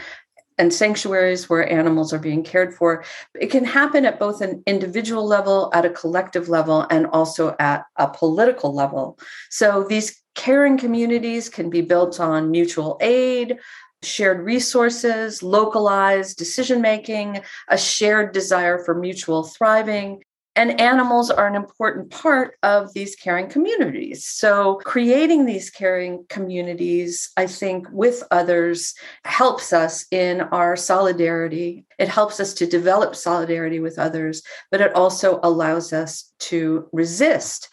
[0.58, 3.04] and sanctuaries where animals are being cared for.
[3.38, 7.84] It can happen at both an individual level, at a collective level, and also at
[7.96, 9.18] a political level.
[9.50, 13.58] So these caring communities can be built on mutual aid,
[14.02, 20.22] shared resources, localized decision making, a shared desire for mutual thriving,
[20.56, 24.26] and animals are an important part of these caring communities.
[24.26, 28.94] So, creating these caring communities, I think, with others
[29.24, 31.84] helps us in our solidarity.
[31.98, 37.68] It helps us to develop solidarity with others, but it also allows us to resist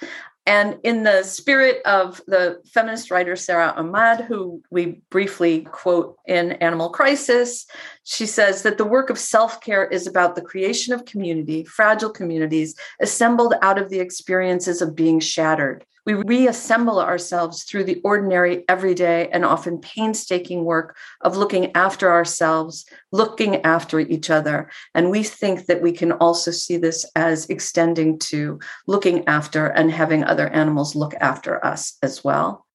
[0.46, 6.54] and in the spirit of the feminist writer Sara Ahmed, who we briefly quote in
[6.54, 7.66] Animal Crisis,
[8.04, 12.10] she says that the work of self care is about the creation of community, fragile
[12.10, 15.86] communities, assembled out of the experiences of being shattered.
[16.06, 22.86] We reassemble ourselves through the ordinary, everyday, and often painstaking work of looking after ourselves,
[23.14, 24.70] looking after each other.
[24.94, 29.92] And we think that we can also see this as extending to looking after and
[29.92, 32.66] having other animals look after us as well.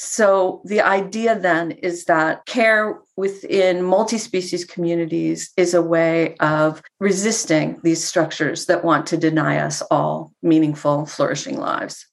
[0.00, 6.80] So, the idea then is that care within multi species communities is a way of
[7.00, 12.06] resisting these structures that want to deny us all meaningful, flourishing lives.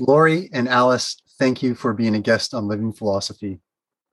[0.00, 3.60] Lori and Alice, thank you for being a guest on Living Philosophy.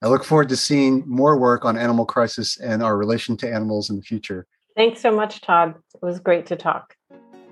[0.01, 3.89] I look forward to seeing more work on animal crisis and our relation to animals
[3.89, 4.47] in the future.
[4.75, 5.75] Thanks so much, Todd.
[5.93, 6.95] It was great to talk.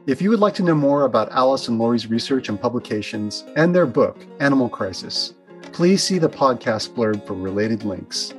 [0.05, 3.73] If you would like to know more about Alice and Lori's research and publications and
[3.73, 5.34] their book, Animal Crisis,
[5.71, 8.34] please see the podcast blurb for related links.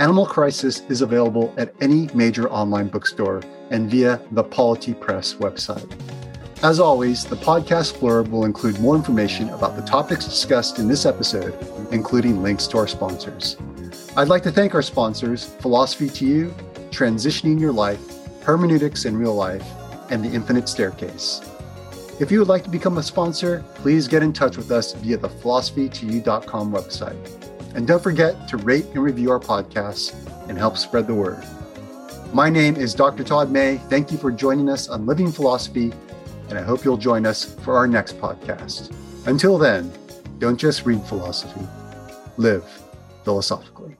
[0.00, 5.88] Animal Crisis is available at any major online bookstore and via the Polity Press website.
[6.60, 11.06] As always, the podcast blurb will include more information about the topics discussed in this
[11.06, 11.56] episode,
[11.92, 13.56] including links to our sponsors.
[14.16, 16.54] I'd like to thank our sponsors Philosophy to You,
[16.90, 18.00] Transitioning Your Life,
[18.42, 19.64] Hermeneutics in Real Life,
[20.10, 21.48] and The Infinite Staircase.
[22.18, 25.16] If you would like to become a sponsor, please get in touch with us via
[25.16, 27.76] the philosophy2you.com website.
[27.76, 30.12] And don't forget to rate and review our podcasts
[30.48, 31.44] and help spread the word.
[32.32, 33.22] My name is Dr.
[33.22, 33.76] Todd Mei.
[33.88, 35.92] Thank you for joining us on Living Philosophy
[36.48, 38.94] and I hope you'll join us for our next podcast.
[39.26, 39.92] Until then,
[40.38, 41.66] don't just read philosophy,
[42.38, 42.64] live
[43.24, 43.97] philosophically.